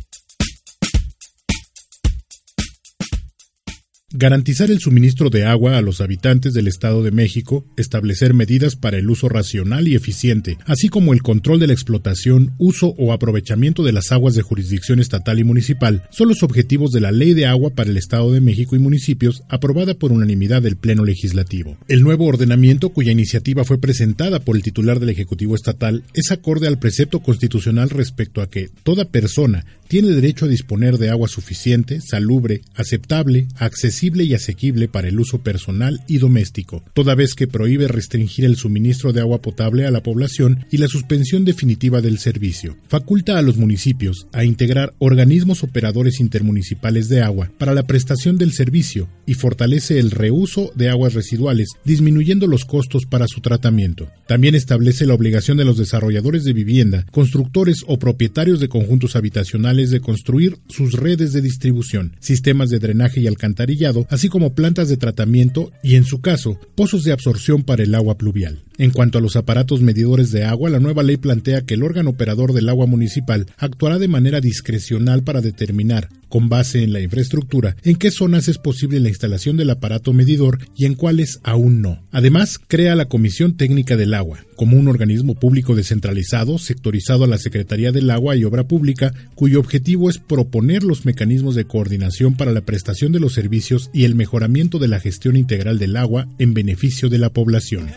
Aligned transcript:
Garantizar 4.14 4.70
el 4.70 4.78
suministro 4.78 5.30
de 5.30 5.46
agua 5.46 5.78
a 5.78 5.80
los 5.80 6.02
habitantes 6.02 6.52
del 6.52 6.68
Estado 6.68 7.02
de 7.02 7.10
México, 7.10 7.64
establecer 7.78 8.34
medidas 8.34 8.77
para 8.77 8.98
el 8.98 9.08
uso 9.08 9.30
racional 9.30 9.88
y 9.88 9.94
eficiente, 9.94 10.58
así 10.66 10.88
como 10.88 11.14
el 11.14 11.22
control 11.22 11.58
de 11.58 11.69
la 11.69 11.72
explotación, 11.72 12.52
uso 12.58 12.94
o 12.98 13.14
aprovechamiento 13.14 13.82
de 13.82 13.92
las 13.92 14.12
aguas 14.12 14.34
de 14.34 14.42
jurisdicción 14.42 15.00
estatal 15.00 15.38
y 15.38 15.44
municipal, 15.44 16.02
son 16.10 16.28
los 16.28 16.42
objetivos 16.42 16.91
de 16.91 17.00
la 17.00 17.10
Ley 17.10 17.32
de 17.32 17.46
Agua 17.46 17.70
para 17.70 17.88
el 17.88 17.96
Estado 17.96 18.30
de 18.32 18.42
México 18.42 18.77
y 18.77 18.80
municipios, 18.80 19.44
aprobada 19.48 19.94
por 19.94 20.12
unanimidad 20.12 20.60
del 20.60 20.76
Pleno 20.76 21.06
Legislativo. 21.06 21.78
El 21.88 22.02
nuevo 22.02 22.26
ordenamiento, 22.26 22.91
cuya 22.91 23.12
iniciativa 23.12 23.64
fue 23.64 23.78
presentada 23.80 24.41
por 24.41 24.56
el 24.56 24.62
titular 24.62 25.00
del 25.00 25.08
Ejecutivo 25.08 25.54
Estatal, 25.54 26.04
es 26.12 26.30
acorde 26.32 26.66
al 26.66 26.78
precepto 26.78 27.20
constitucional 27.20 27.88
respecto 27.88 28.42
a 28.42 28.50
que 28.50 28.69
toda 28.82 29.06
persona 29.06 29.64
tiene 29.88 30.08
derecho 30.08 30.44
a 30.44 30.48
disponer 30.48 30.98
de 30.98 31.10
agua 31.10 31.28
suficiente, 31.28 32.00
salubre, 32.00 32.60
aceptable, 32.74 33.47
accesible 33.56 34.02
y 34.03 34.34
asequible 34.34 34.89
para 34.89 35.08
el 35.08 35.20
uso 35.20 35.42
personal 35.42 36.00
y 36.08 36.19
doméstico, 36.19 36.83
toda 36.92 37.14
vez 37.14 37.34
que 37.34 37.47
prohíbe 37.47 37.86
restringir 37.86 38.44
el 38.44 38.56
suministro 38.56 39.12
de 39.12 39.20
agua 39.20 39.41
potable 39.41 39.86
a 39.86 39.91
la 39.91 40.03
población 40.03 40.67
y 40.70 40.78
la 40.78 40.89
suspensión 40.89 41.44
definitiva 41.44 42.00
del 42.00 42.19
servicio. 42.19 42.77
Faculta 42.89 43.39
a 43.39 43.42
los 43.42 43.56
municipios 43.56 44.26
a 44.32 44.44
integrar 44.44 44.93
organismos 44.99 45.62
operadores 45.62 46.21
intermunicipales 46.21 47.09
de 47.09 47.22
agua 47.22 47.50
para 47.59 47.75
la 47.75 47.84
prestación 47.84 48.38
del 48.38 48.53
servicio 48.53 49.09
y 49.26 49.34
fortalece 49.34 49.99
el 49.99 50.10
reuso 50.10 50.72
de 50.75 50.88
aguas 50.88 51.15
residuales, 51.15 51.69
disminuyendo 51.84 52.47
los 52.47 52.65
costos 52.65 53.06
para 53.06 53.26
su 53.28 53.41
tratamiento. 53.41 54.09
También 54.26 54.55
establece 54.55 55.06
la 55.06 55.15
obligación 55.15 55.56
de 55.59 55.65
los 55.65 55.78
desarrolladores 55.78 56.44
de 56.44 56.53
vivienda, 56.53 57.06
constructores 57.12 57.84
o 57.87 57.99
propietarios 57.99 58.59
de 58.59 58.69
conjuntos 58.69 59.15
habitacionales 59.15 59.91
de 59.91 60.00
construir 60.00 60.59
sus 60.69 60.94
redes 60.94 61.32
de 61.32 61.43
distribución, 61.43 62.16
sistemas 62.21 62.71
de 62.71 62.78
drenaje 62.78 63.21
y 63.21 63.26
alcantarillado, 63.26 63.91
así 64.10 64.28
como 64.28 64.54
plantas 64.54 64.88
de 64.88 64.97
tratamiento 64.97 65.72
y, 65.82 65.97
en 65.97 66.04
su 66.04 66.20
caso, 66.20 66.58
pozos 66.75 67.04
de 67.04 67.12
absorción 67.12 67.62
para 67.62 67.82
el 67.82 67.94
agua 67.94 68.16
pluvial. 68.16 68.64
En 68.78 68.91
cuanto 68.91 69.19
a 69.19 69.20
los 69.20 69.36
aparatos 69.36 69.80
medidores 69.80 70.32
de 70.32 70.44
agua, 70.44 70.70
la 70.70 70.80
nueva 70.80 71.03
ley 71.03 71.16
plantea 71.16 71.62
que 71.62 71.75
el 71.75 71.82
órgano 71.82 72.10
operador 72.10 72.52
del 72.52 72.69
agua 72.69 72.86
municipal 72.86 73.47
actuará 73.58 73.98
de 73.98 74.08
manera 74.08 74.41
discrecional 74.41 75.22
para 75.22 75.41
determinar, 75.41 76.08
con 76.32 76.48
base 76.48 76.82
en 76.82 76.94
la 76.94 77.00
infraestructura, 77.03 77.76
en 77.84 77.97
qué 77.97 78.10
zonas 78.10 78.48
es 78.48 78.56
posible 78.56 79.00
la 79.00 79.10
instalación 79.10 79.59
del 79.59 79.69
aparato 79.69 80.15
medidor 80.15 80.60
y 80.75 80.87
en 80.87 80.94
cuáles 80.94 81.41
aún 81.43 81.82
no. 81.82 82.03
Además, 82.10 82.59
crea 82.59 82.97
la 82.97 83.04
Comisión 83.04 83.59
Técnica 83.59 83.98
del 83.98 84.15
Agua, 84.15 84.38
como 84.56 84.78
un 84.78 84.88
organismo 84.88 85.34
público 85.34 85.75
descentralizado, 85.75 86.56
sectorizado 86.56 87.25
a 87.25 87.26
la 87.26 87.37
Secretaría 87.37 87.93
del 87.93 88.09
Agua 88.09 88.34
y 88.34 88.44
Obra 88.44 88.66
Pública, 88.66 89.12
cuyo 89.34 89.60
objetivo 89.60 90.09
es 90.09 90.16
proponer 90.16 90.84
los 90.84 91.04
mecanismos 91.04 91.54
de 91.54 91.66
coordinación 91.66 92.34
para 92.34 92.53
la 92.53 92.62
prestación 92.62 93.12
de 93.12 93.20
los 93.20 93.34
servicios 93.34 93.91
y 93.93 94.04
el 94.04 94.14
mejoramiento 94.14 94.78
de 94.78 94.88
la 94.88 95.00
gestión 95.00 95.37
integral 95.37 95.78
del 95.78 95.99
agua 95.99 96.28
en 96.38 96.54
beneficio 96.54 97.10
de 97.10 97.19
la 97.19 97.28
población. 97.28 97.91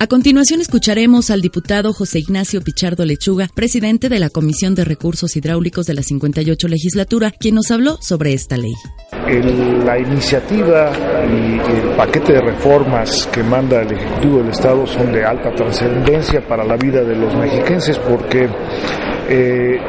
A 0.00 0.06
continuación 0.06 0.60
escucharemos 0.60 1.28
al 1.28 1.40
diputado 1.40 1.92
José 1.92 2.20
Ignacio 2.20 2.62
Pichardo 2.62 3.04
Lechuga, 3.04 3.48
presidente 3.52 4.08
de 4.08 4.20
la 4.20 4.30
Comisión 4.30 4.76
de 4.76 4.84
Recursos 4.84 5.34
Hidráulicos 5.34 5.86
de 5.86 5.94
la 5.94 6.02
58 6.02 6.68
legislatura, 6.68 7.32
quien 7.32 7.56
nos 7.56 7.72
habló 7.72 7.98
sobre 8.00 8.32
esta 8.32 8.56
ley. 8.56 8.74
la 9.84 9.98
iniciativa 9.98 10.92
y 11.26 11.58
el 11.58 11.96
paquete 11.96 12.34
de 12.34 12.40
reformas 12.42 13.28
que 13.32 13.42
manda 13.42 13.82
el 13.82 13.90
Ejecutivo 13.90 14.38
del 14.38 14.50
Estado 14.50 14.86
son 14.86 15.12
de 15.12 15.24
alta 15.24 15.52
trascendencia 15.52 16.46
para 16.46 16.64
la 16.64 16.76
vida 16.76 17.02
de 17.02 17.16
los 17.16 17.34
mexiquenses 17.34 17.98
porque 17.98 18.48
eh, 19.28 19.80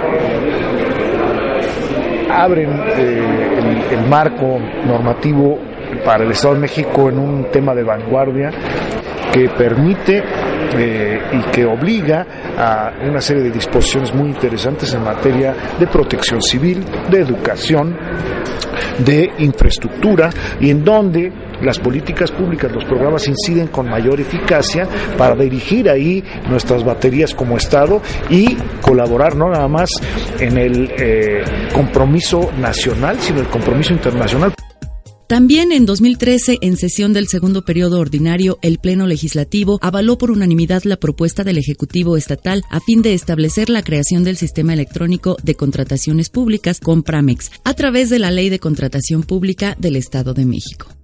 abren 2.31 2.69
eh, 2.97 3.91
el 3.91 4.09
marco 4.09 4.57
normativo 4.87 5.59
para 6.03 6.23
el 6.23 6.31
Estado 6.31 6.55
de 6.55 6.61
México 6.61 7.09
en 7.09 7.19
un 7.19 7.51
tema 7.51 7.75
de 7.75 7.83
vanguardia 7.83 8.51
que 9.31 9.49
permite 9.49 10.23
eh, 10.77 11.19
y 11.33 11.51
que 11.51 11.65
obliga 11.65 12.25
a 12.57 12.91
una 13.07 13.21
serie 13.21 13.43
de 13.43 13.51
disposiciones 13.51 14.13
muy 14.13 14.29
interesantes 14.29 14.93
en 14.93 15.03
materia 15.03 15.55
de 15.79 15.87
protección 15.87 16.41
civil, 16.41 16.83
de 17.09 17.19
educación, 17.19 17.95
de 19.05 19.31
infraestructura 19.39 20.29
y 20.59 20.69
en 20.69 20.83
donde 20.83 21.31
las 21.61 21.79
políticas 21.79 22.31
públicas, 22.31 22.71
los 22.71 22.85
programas 22.85 23.27
inciden 23.27 23.67
con 23.67 23.89
mayor 23.89 24.19
eficacia 24.19 24.87
para 25.17 25.35
dirigir 25.35 25.89
ahí 25.89 26.23
nuestras 26.49 26.83
baterías 26.83 27.33
como 27.33 27.57
Estado 27.57 28.01
y 28.29 28.55
colaborar 28.81 29.35
no 29.35 29.49
nada 29.49 29.67
más 29.67 29.89
en 30.39 30.57
el 30.57 30.91
eh, 30.97 31.43
compromiso 31.73 32.51
nacional, 32.59 33.19
sino 33.19 33.41
el 33.41 33.47
compromiso 33.47 33.93
internacional. 33.93 34.53
También 35.29 35.71
en 35.71 35.85
2013, 35.85 36.57
en 36.61 36.75
sesión 36.75 37.13
del 37.13 37.27
segundo 37.27 37.63
periodo 37.63 37.99
ordinario, 37.99 38.57
el 38.63 38.79
Pleno 38.79 39.05
Legislativo 39.05 39.77
avaló 39.79 40.17
por 40.17 40.31
unanimidad 40.31 40.85
la 40.85 40.97
propuesta 40.97 41.43
del 41.43 41.59
Ejecutivo 41.59 42.17
Estatal 42.17 42.63
a 42.71 42.79
fin 42.79 43.03
de 43.03 43.13
establecer 43.13 43.69
la 43.69 43.83
creación 43.83 44.23
del 44.23 44.37
sistema 44.37 44.73
electrónico 44.73 45.37
de 45.43 45.53
contrataciones 45.53 46.31
públicas 46.31 46.79
Compramex 46.79 47.51
a 47.63 47.75
través 47.75 48.09
de 48.09 48.17
la 48.17 48.31
Ley 48.31 48.49
de 48.49 48.57
Contratación 48.57 49.21
Pública 49.21 49.75
del 49.77 49.97
Estado 49.97 50.33
de 50.33 50.47
México. 50.47 50.98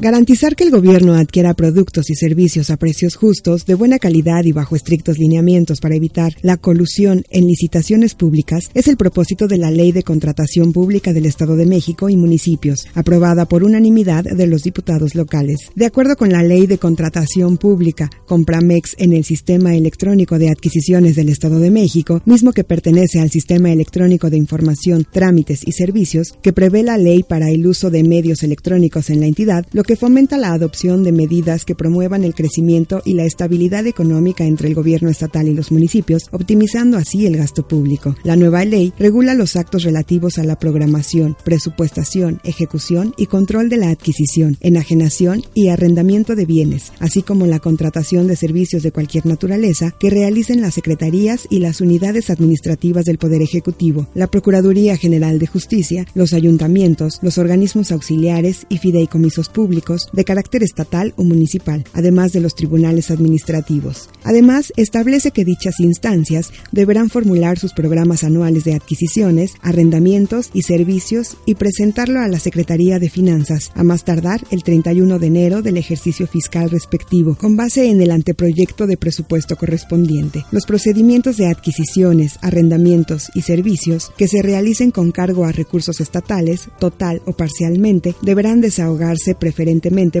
Garantizar 0.00 0.56
que 0.56 0.64
el 0.64 0.70
gobierno 0.70 1.14
adquiera 1.14 1.52
productos 1.52 2.08
y 2.08 2.14
servicios 2.14 2.70
a 2.70 2.78
precios 2.78 3.16
justos, 3.16 3.66
de 3.66 3.74
buena 3.74 3.98
calidad 3.98 4.44
y 4.44 4.52
bajo 4.52 4.74
estrictos 4.74 5.18
lineamientos 5.18 5.78
para 5.78 5.94
evitar 5.94 6.32
la 6.40 6.56
colusión 6.56 7.22
en 7.28 7.46
licitaciones 7.46 8.14
públicas 8.14 8.70
es 8.72 8.88
el 8.88 8.96
propósito 8.96 9.46
de 9.46 9.58
la 9.58 9.70
Ley 9.70 9.92
de 9.92 10.02
Contratación 10.02 10.72
Pública 10.72 11.12
del 11.12 11.26
Estado 11.26 11.54
de 11.54 11.66
México 11.66 12.08
y 12.08 12.16
municipios, 12.16 12.86
aprobada 12.94 13.44
por 13.44 13.62
unanimidad 13.62 14.24
de 14.24 14.46
los 14.46 14.62
diputados 14.62 15.14
locales. 15.14 15.68
De 15.74 15.84
acuerdo 15.84 16.16
con 16.16 16.30
la 16.30 16.42
Ley 16.42 16.66
de 16.66 16.78
Contratación 16.78 17.58
Pública, 17.58 18.08
Compramex 18.24 18.94
en 18.96 19.12
el 19.12 19.24
Sistema 19.24 19.74
Electrónico 19.74 20.38
de 20.38 20.48
Adquisiciones 20.48 21.14
del 21.14 21.28
Estado 21.28 21.58
de 21.58 21.70
México, 21.70 22.22
mismo 22.24 22.52
que 22.52 22.64
pertenece 22.64 23.20
al 23.20 23.30
Sistema 23.30 23.70
Electrónico 23.70 24.30
de 24.30 24.38
Información, 24.38 25.06
Trámites 25.12 25.60
y 25.66 25.72
Servicios, 25.72 26.32
que 26.40 26.54
prevé 26.54 26.84
la 26.84 26.96
ley 26.96 27.22
para 27.22 27.50
el 27.50 27.66
uso 27.66 27.90
de 27.90 28.02
medios 28.02 28.42
electrónicos 28.42 29.10
en 29.10 29.20
la 29.20 29.26
entidad, 29.26 29.66
lo 29.72 29.82
que 29.90 29.96
fomenta 29.96 30.38
la 30.38 30.52
adopción 30.52 31.02
de 31.02 31.10
medidas 31.10 31.64
que 31.64 31.74
promuevan 31.74 32.22
el 32.22 32.32
crecimiento 32.32 33.02
y 33.04 33.14
la 33.14 33.24
estabilidad 33.24 33.88
económica 33.88 34.44
entre 34.44 34.68
el 34.68 34.74
gobierno 34.76 35.10
estatal 35.10 35.48
y 35.48 35.52
los 35.52 35.72
municipios, 35.72 36.28
optimizando 36.30 36.96
así 36.96 37.26
el 37.26 37.36
gasto 37.36 37.66
público. 37.66 38.14
La 38.22 38.36
nueva 38.36 38.64
ley 38.64 38.92
regula 39.00 39.34
los 39.34 39.56
actos 39.56 39.82
relativos 39.82 40.38
a 40.38 40.44
la 40.44 40.56
programación, 40.56 41.36
presupuestación, 41.44 42.40
ejecución 42.44 43.14
y 43.16 43.26
control 43.26 43.68
de 43.68 43.78
la 43.78 43.90
adquisición, 43.90 44.58
enajenación 44.60 45.42
y 45.54 45.70
arrendamiento 45.70 46.36
de 46.36 46.46
bienes, 46.46 46.92
así 47.00 47.22
como 47.22 47.46
la 47.46 47.58
contratación 47.58 48.28
de 48.28 48.36
servicios 48.36 48.84
de 48.84 48.92
cualquier 48.92 49.26
naturaleza 49.26 49.92
que 49.98 50.10
realicen 50.10 50.60
las 50.60 50.74
secretarías 50.74 51.48
y 51.50 51.58
las 51.58 51.80
unidades 51.80 52.30
administrativas 52.30 53.06
del 53.06 53.18
Poder 53.18 53.42
Ejecutivo, 53.42 54.06
la 54.14 54.28
Procuraduría 54.28 54.96
General 54.96 55.40
de 55.40 55.48
Justicia, 55.48 56.06
los 56.14 56.32
ayuntamientos, 56.32 57.18
los 57.22 57.38
organismos 57.38 57.90
auxiliares 57.90 58.66
y 58.68 58.78
fideicomisos 58.78 59.48
públicos 59.48 59.79
de 60.12 60.24
carácter 60.24 60.62
estatal 60.62 61.14
o 61.16 61.24
municipal, 61.24 61.84
además 61.92 62.32
de 62.32 62.40
los 62.40 62.54
tribunales 62.54 63.10
administrativos. 63.10 64.08
Además, 64.24 64.72
establece 64.76 65.30
que 65.30 65.44
dichas 65.44 65.80
instancias 65.80 66.52
deberán 66.72 67.10
formular 67.10 67.58
sus 67.58 67.72
programas 67.72 68.24
anuales 68.24 68.64
de 68.64 68.74
adquisiciones, 68.74 69.54
arrendamientos 69.62 70.50
y 70.52 70.62
servicios 70.62 71.36
y 71.46 71.54
presentarlo 71.54 72.20
a 72.20 72.28
la 72.28 72.38
Secretaría 72.38 72.98
de 72.98 73.10
Finanzas, 73.10 73.72
a 73.74 73.82
más 73.82 74.04
tardar 74.04 74.40
el 74.50 74.62
31 74.62 75.18
de 75.18 75.26
enero 75.26 75.62
del 75.62 75.76
ejercicio 75.76 76.26
fiscal 76.26 76.70
respectivo, 76.70 77.34
con 77.34 77.56
base 77.56 77.90
en 77.90 78.00
el 78.00 78.10
anteproyecto 78.10 78.86
de 78.86 78.96
presupuesto 78.96 79.56
correspondiente. 79.56 80.44
Los 80.50 80.66
procedimientos 80.66 81.36
de 81.36 81.48
adquisiciones, 81.48 82.38
arrendamientos 82.42 83.30
y 83.34 83.42
servicios 83.42 84.12
que 84.16 84.28
se 84.28 84.42
realicen 84.42 84.90
con 84.90 85.12
cargo 85.12 85.44
a 85.44 85.52
recursos 85.52 86.00
estatales, 86.00 86.68
total 86.78 87.22
o 87.26 87.32
parcialmente, 87.32 88.14
deberán 88.22 88.60
desahogarse 88.60 89.34
preferentemente 89.34 89.69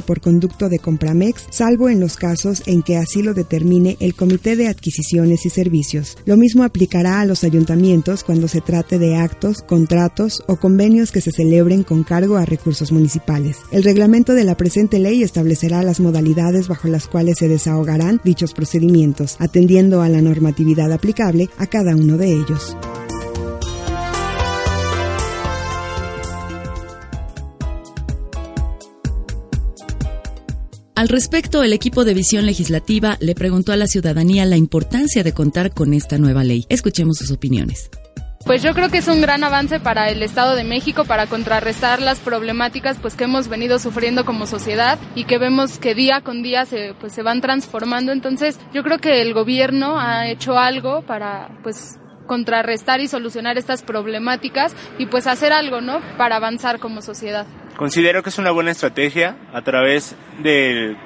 por 0.06 0.20
conducto 0.20 0.68
de 0.68 0.78
Compramex, 0.78 1.46
salvo 1.50 1.88
en 1.88 1.98
los 1.98 2.16
casos 2.16 2.62
en 2.66 2.82
que 2.82 2.96
así 2.96 3.22
lo 3.22 3.34
determine 3.34 3.96
el 4.00 4.14
Comité 4.14 4.54
de 4.54 4.68
Adquisiciones 4.68 5.44
y 5.44 5.50
Servicios. 5.50 6.16
Lo 6.24 6.36
mismo 6.36 6.62
aplicará 6.62 7.20
a 7.20 7.24
los 7.24 7.42
ayuntamientos 7.42 8.22
cuando 8.22 8.46
se 8.46 8.60
trate 8.60 8.98
de 8.98 9.16
actos, 9.16 9.62
contratos 9.62 10.42
o 10.46 10.56
convenios 10.56 11.10
que 11.10 11.20
se 11.20 11.32
celebren 11.32 11.82
con 11.82 12.04
cargo 12.04 12.36
a 12.36 12.44
recursos 12.44 12.92
municipales. 12.92 13.56
El 13.72 13.82
reglamento 13.82 14.34
de 14.34 14.44
la 14.44 14.56
presente 14.56 14.98
ley 14.98 15.22
establecerá 15.22 15.82
las 15.82 16.00
modalidades 16.00 16.68
bajo 16.68 16.88
las 16.88 17.08
cuales 17.08 17.38
se 17.38 17.48
desahogarán 17.48 18.20
dichos 18.24 18.54
procedimientos, 18.54 19.36
atendiendo 19.38 20.02
a 20.02 20.08
la 20.08 20.22
normatividad 20.22 20.92
aplicable 20.92 21.48
a 21.58 21.66
cada 21.66 21.96
uno 21.96 22.16
de 22.16 22.32
ellos. 22.32 22.76
Al 31.00 31.08
respecto, 31.08 31.62
el 31.62 31.72
equipo 31.72 32.04
de 32.04 32.12
visión 32.12 32.44
legislativa 32.44 33.16
le 33.20 33.34
preguntó 33.34 33.72
a 33.72 33.76
la 33.76 33.86
ciudadanía 33.86 34.44
la 34.44 34.58
importancia 34.58 35.22
de 35.22 35.32
contar 35.32 35.72
con 35.72 35.94
esta 35.94 36.18
nueva 36.18 36.44
ley. 36.44 36.66
Escuchemos 36.68 37.16
sus 37.16 37.30
opiniones. 37.30 37.88
Pues 38.44 38.62
yo 38.62 38.74
creo 38.74 38.90
que 38.90 38.98
es 38.98 39.08
un 39.08 39.22
gran 39.22 39.42
avance 39.42 39.80
para 39.80 40.10
el 40.10 40.22
Estado 40.22 40.54
de 40.56 40.62
México 40.62 41.06
para 41.06 41.26
contrarrestar 41.26 42.02
las 42.02 42.18
problemáticas 42.18 42.98
pues 43.00 43.14
que 43.14 43.24
hemos 43.24 43.48
venido 43.48 43.78
sufriendo 43.78 44.26
como 44.26 44.46
sociedad 44.46 44.98
y 45.14 45.24
que 45.24 45.38
vemos 45.38 45.78
que 45.78 45.94
día 45.94 46.20
con 46.20 46.42
día 46.42 46.66
se 46.66 46.92
pues 47.00 47.14
se 47.14 47.22
van 47.22 47.40
transformando. 47.40 48.12
Entonces, 48.12 48.58
yo 48.74 48.82
creo 48.82 48.98
que 48.98 49.22
el 49.22 49.32
gobierno 49.32 49.98
ha 49.98 50.28
hecho 50.28 50.58
algo 50.58 51.00
para 51.06 51.48
pues 51.62 51.98
contrarrestar 52.26 53.00
y 53.00 53.08
solucionar 53.08 53.56
estas 53.56 53.80
problemáticas 53.80 54.74
y 54.98 55.06
pues 55.06 55.26
hacer 55.26 55.54
algo, 55.54 55.80
¿no? 55.80 56.00
Para 56.18 56.36
avanzar 56.36 56.78
como 56.78 57.00
sociedad. 57.00 57.46
Considero 57.80 58.22
que 58.22 58.28
es 58.28 58.36
una 58.36 58.50
buena 58.50 58.72
estrategia 58.72 59.36
a 59.54 59.62
través 59.62 60.14
de 60.42 60.96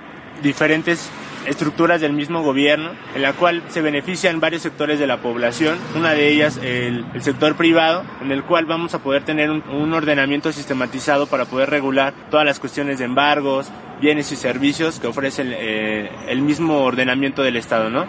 diferentes 0.43 1.09
estructuras 1.47 2.01
del 2.01 2.13
mismo 2.13 2.43
gobierno, 2.43 2.91
en 3.15 3.23
la 3.23 3.33
cual 3.33 3.63
se 3.69 3.81
benefician 3.81 4.41
varios 4.41 4.63
sectores 4.63 4.99
de 4.99 5.07
la 5.07 5.19
población, 5.19 5.79
una 5.95 6.15
de 6.15 6.27
ellas 6.27 6.59
el, 6.61 7.05
sector 7.21 7.55
privado, 7.55 8.03
en 8.21 8.33
el 8.33 8.43
cual 8.43 8.65
vamos 8.65 8.93
a 8.93 8.99
poder 8.99 9.23
tener 9.23 9.53
un, 9.53 9.93
ordenamiento 9.93 10.51
sistematizado 10.51 11.29
para 11.29 11.45
poder 11.45 11.71
regular 11.71 12.13
todas 12.29 12.45
las 12.45 12.59
cuestiones 12.59 12.99
de 12.99 13.05
embargos, 13.05 13.71
bienes 14.01 14.33
y 14.33 14.37
servicios 14.37 14.99
que 14.99 15.07
ofrece 15.07 15.43
el, 15.43 15.55
eh, 15.57 16.11
el 16.27 16.43
mismo 16.43 16.83
ordenamiento 16.83 17.45
del 17.45 17.55
Estado, 17.55 17.89
¿no? 17.89 18.09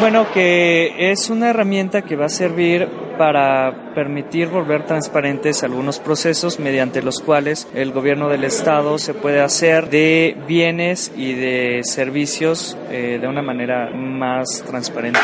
Bueno, 0.00 0.26
que 0.34 1.12
es 1.12 1.30
una 1.30 1.50
herramienta 1.50 2.02
que 2.02 2.16
va 2.16 2.26
a 2.26 2.28
servir 2.28 2.88
para 3.16 3.94
permitir 3.94 4.48
volver 4.48 4.86
transparentes 4.86 5.62
algunos 5.62 5.98
procesos 5.98 6.58
mediante 6.58 7.02
los 7.02 7.20
cuales 7.20 7.68
el 7.74 7.92
gobierno 7.92 8.28
del 8.28 8.44
Estado 8.44 8.98
se 8.98 9.14
puede 9.14 9.40
hacer 9.40 9.90
de 9.90 10.36
bienes 10.46 11.12
y 11.16 11.34
de 11.34 11.80
servicios 11.84 12.76
eh, 12.90 13.18
de 13.20 13.28
una 13.28 13.42
manera 13.42 13.90
más 13.90 14.62
transparente. 14.66 15.20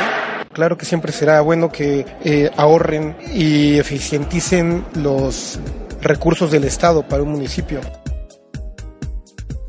Claro 0.53 0.77
que 0.77 0.85
siempre 0.85 1.13
será 1.13 1.41
bueno 1.41 1.71
que 1.71 2.05
eh, 2.25 2.51
ahorren 2.57 3.17
y 3.35 3.79
eficienticen 3.79 4.85
los 4.95 5.61
recursos 6.03 6.51
del 6.51 6.65
Estado 6.65 7.03
para 7.03 7.23
un 7.23 7.33
municipio. 7.33 7.81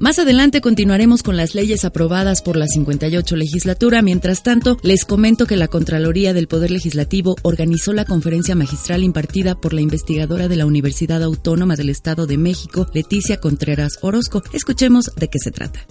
Más 0.01 0.17
adelante 0.17 0.61
continuaremos 0.61 1.21
con 1.21 1.37
las 1.37 1.53
leyes 1.53 1.85
aprobadas 1.85 2.41
por 2.41 2.55
la 2.55 2.65
58 2.65 3.35
legislatura. 3.35 4.01
Mientras 4.01 4.41
tanto, 4.41 4.77
les 4.81 5.05
comento 5.05 5.45
que 5.45 5.57
la 5.57 5.67
Contraloría 5.67 6.33
del 6.33 6.47
Poder 6.47 6.71
Legislativo 6.71 7.35
organizó 7.43 7.93
la 7.93 8.03
conferencia 8.03 8.55
magistral 8.55 9.03
impartida 9.03 9.53
por 9.53 9.73
la 9.73 9.81
investigadora 9.81 10.47
de 10.47 10.55
la 10.55 10.65
Universidad 10.65 11.21
Autónoma 11.21 11.75
del 11.75 11.89
Estado 11.89 12.25
de 12.25 12.39
México, 12.39 12.87
Leticia 12.95 13.37
Contreras 13.37 13.99
Orozco. 14.01 14.41
Escuchemos 14.53 15.11
de 15.17 15.27
qué 15.27 15.37
se 15.37 15.51
trata. 15.51 15.85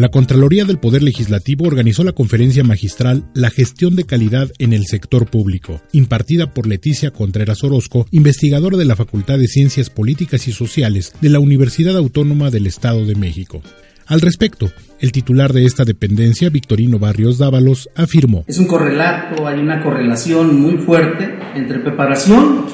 La 0.00 0.08
Contraloría 0.08 0.64
del 0.64 0.78
Poder 0.78 1.02
Legislativo 1.02 1.66
organizó 1.66 2.04
la 2.04 2.12
conferencia 2.12 2.64
magistral 2.64 3.24
La 3.34 3.50
gestión 3.50 3.96
de 3.96 4.04
calidad 4.04 4.48
en 4.58 4.72
el 4.72 4.86
sector 4.86 5.26
público, 5.26 5.82
impartida 5.92 6.54
por 6.54 6.66
Leticia 6.66 7.10
Contreras 7.10 7.62
Orozco, 7.64 8.06
investigadora 8.10 8.78
de 8.78 8.86
la 8.86 8.96
Facultad 8.96 9.38
de 9.38 9.46
Ciencias 9.46 9.90
Políticas 9.90 10.48
y 10.48 10.52
Sociales 10.52 11.12
de 11.20 11.28
la 11.28 11.38
Universidad 11.38 11.98
Autónoma 11.98 12.48
del 12.48 12.66
Estado 12.66 13.04
de 13.04 13.14
México. 13.14 13.60
Al 14.06 14.22
respecto, 14.22 14.70
el 15.00 15.12
titular 15.12 15.52
de 15.52 15.66
esta 15.66 15.84
dependencia, 15.84 16.48
Victorino 16.48 16.98
Barrios 16.98 17.36
Dávalos, 17.36 17.90
afirmó: 17.94 18.44
Es 18.46 18.56
un 18.56 18.68
correlato, 18.68 19.46
hay 19.46 19.60
una 19.60 19.82
correlación 19.82 20.62
muy 20.62 20.78
fuerte 20.78 21.28
entre 21.54 21.78
preparación 21.80 22.64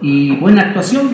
y 0.00 0.36
buena 0.36 0.68
actuación. 0.68 1.08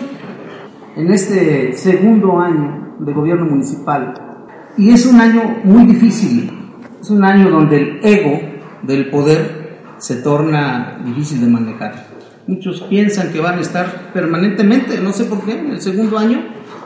En 0.95 1.11
este 1.11 1.73
segundo 1.73 2.39
año 2.39 2.97
de 2.99 3.13
gobierno 3.13 3.45
municipal 3.47 4.34
y 4.77 4.91
es 4.91 5.05
un 5.05 5.19
año 5.19 5.61
muy 5.63 5.85
difícil, 5.85 6.51
es 6.99 7.09
un 7.09 7.23
año 7.23 7.49
donde 7.49 7.77
el 7.77 7.99
ego 8.03 8.41
del 8.83 9.09
poder 9.09 9.79
se 9.97 10.17
torna 10.17 11.01
difícil 11.05 11.41
de 11.41 11.47
manejar. 11.47 12.07
Muchos 12.47 12.81
piensan 12.81 13.31
que 13.31 13.39
van 13.39 13.57
a 13.57 13.61
estar 13.61 14.11
permanentemente, 14.13 14.99
no 14.99 15.13
sé 15.13 15.25
por 15.25 15.43
qué, 15.43 15.59
en 15.59 15.71
el 15.71 15.81
segundo 15.81 16.17
año, 16.17 16.43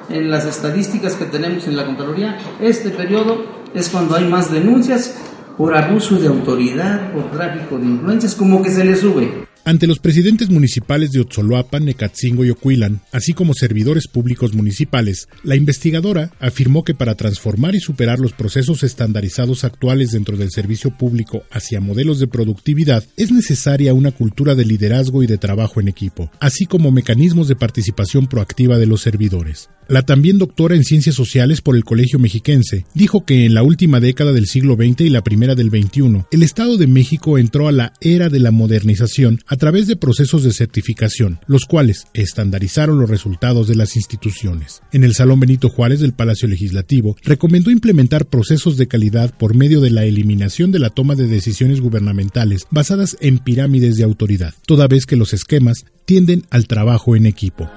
en 0.09 0.29
las 0.29 0.45
estadísticas 0.45 1.15
que 1.15 1.25
tenemos 1.25 1.67
en 1.67 1.75
la 1.75 1.85
Contraloría, 1.85 2.37
este 2.61 2.89
periodo 2.89 3.45
es 3.73 3.89
cuando 3.89 4.15
hay 4.15 4.27
más 4.27 4.51
denuncias 4.51 5.17
por 5.57 5.75
abuso 5.75 6.17
de 6.17 6.27
autoridad, 6.27 7.11
por 7.11 7.29
tráfico 7.31 7.77
de 7.77 7.85
influencias, 7.85 8.35
como 8.35 8.61
que 8.61 8.69
se 8.69 8.85
le 8.85 8.95
sube. 8.95 9.48
Ante 9.65 9.87
los 9.87 9.99
presidentes 9.99 10.49
municipales 10.49 11.11
de 11.11 11.19
Otzoloapan, 11.19 11.85
Necatzingo 11.85 12.45
y 12.45 12.49
Ocuilan, 12.49 13.01
así 13.11 13.33
como 13.33 13.53
servidores 13.53 14.07
públicos 14.07 14.53
municipales, 14.53 15.27
la 15.43 15.55
investigadora 15.55 16.31
afirmó 16.39 16.83
que 16.83 16.95
para 16.95 17.15
transformar 17.15 17.75
y 17.75 17.79
superar 17.79 18.19
los 18.19 18.33
procesos 18.33 18.83
estandarizados 18.83 19.63
actuales 19.63 20.11
dentro 20.11 20.37
del 20.37 20.51
servicio 20.51 20.97
público 20.97 21.43
hacia 21.51 21.81
modelos 21.81 22.19
de 22.19 22.27
productividad, 22.27 23.03
es 23.17 23.31
necesaria 23.31 23.93
una 23.93 24.11
cultura 24.11 24.55
de 24.55 24.65
liderazgo 24.65 25.23
y 25.23 25.27
de 25.27 25.37
trabajo 25.37 25.79
en 25.79 25.87
equipo, 25.87 26.31
así 26.39 26.65
como 26.65 26.91
mecanismos 26.91 27.47
de 27.47 27.55
participación 27.55 28.27
proactiva 28.27 28.77
de 28.77 28.87
los 28.87 29.01
servidores. 29.01 29.69
La 29.89 30.03
también 30.03 30.37
doctora 30.37 30.75
en 30.75 30.83
Ciencias 30.83 31.15
Sociales 31.15 31.61
por 31.61 31.75
el 31.75 31.83
Colegio 31.83 32.19
Mexiquense 32.19 32.85
dijo 32.93 33.25
que 33.25 33.45
en 33.45 33.55
la 33.55 33.63
última 33.63 33.99
década 33.99 34.31
del 34.33 34.45
siglo 34.45 34.75
XX 34.75 35.01
y 35.01 35.09
la 35.09 35.23
primera 35.23 35.55
del 35.55 35.71
XXI, 35.71 36.25
el 36.31 36.43
Estado 36.43 36.77
de 36.77 36.85
México 36.85 37.39
entró 37.39 37.67
a 37.67 37.71
la 37.71 37.93
era 37.99 38.29
de 38.29 38.37
la 38.37 38.51
modernización 38.51 39.39
a 39.49 39.57
través 39.57 39.87
de 39.87 39.95
procesos 39.95 40.43
de 40.43 40.53
certificación, 40.53 41.39
los 41.47 41.65
cuales 41.65 42.05
estandarizaron 42.13 42.99
los 42.99 43.09
resultados 43.09 43.67
de 43.67 43.75
las 43.75 43.95
instituciones. 43.95 44.81
En 44.93 45.03
el 45.03 45.15
Salón 45.15 45.39
Benito 45.39 45.69
Juárez 45.69 45.99
del 45.99 46.13
Palacio 46.13 46.47
Legislativo, 46.47 47.17
recomendó 47.23 47.71
implementar 47.71 48.27
procesos 48.27 48.77
de 48.77 48.87
calidad 48.87 49.33
por 49.37 49.55
medio 49.55 49.81
de 49.81 49.89
la 49.89 50.05
eliminación 50.05 50.71
de 50.71 50.79
la 50.79 50.91
toma 50.91 51.15
de 51.15 51.27
decisiones 51.27 51.81
gubernamentales 51.81 52.67
basadas 52.69 53.17
en 53.21 53.39
pirámides 53.39 53.97
de 53.97 54.03
autoridad, 54.03 54.53
toda 54.67 54.87
vez 54.87 55.07
que 55.07 55.15
los 55.15 55.33
esquemas 55.33 55.85
tienden 56.05 56.45
al 56.51 56.67
trabajo 56.67 57.15
en 57.15 57.25
equipo. 57.25 57.69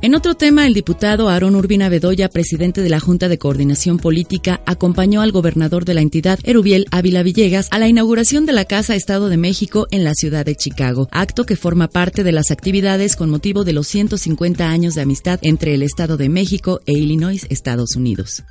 En 0.00 0.14
otro 0.14 0.36
tema, 0.36 0.64
el 0.68 0.74
diputado 0.74 1.28
Aarón 1.28 1.56
Urbina 1.56 1.88
Bedoya, 1.88 2.28
presidente 2.28 2.82
de 2.82 2.88
la 2.88 3.00
Junta 3.00 3.28
de 3.28 3.36
Coordinación 3.36 3.98
Política, 3.98 4.60
acompañó 4.64 5.22
al 5.22 5.32
gobernador 5.32 5.84
de 5.84 5.94
la 5.94 6.02
entidad, 6.02 6.38
Erubiel 6.44 6.86
Ávila 6.92 7.24
Villegas, 7.24 7.66
a 7.72 7.80
la 7.80 7.88
inauguración 7.88 8.46
de 8.46 8.52
la 8.52 8.64
Casa 8.64 8.94
Estado 8.94 9.28
de 9.28 9.36
México 9.36 9.88
en 9.90 10.04
la 10.04 10.14
ciudad 10.14 10.46
de 10.46 10.54
Chicago, 10.54 11.08
acto 11.10 11.44
que 11.46 11.56
forma 11.56 11.88
parte 11.88 12.22
de 12.22 12.30
las 12.30 12.52
actividades 12.52 13.16
con 13.16 13.28
motivo 13.28 13.64
de 13.64 13.72
los 13.72 13.88
150 13.88 14.70
años 14.70 14.94
de 14.94 15.02
amistad 15.02 15.40
entre 15.42 15.74
el 15.74 15.82
Estado 15.82 16.16
de 16.16 16.28
México 16.28 16.80
e 16.86 16.92
Illinois, 16.92 17.44
Estados 17.50 17.96
Unidos. 17.96 18.44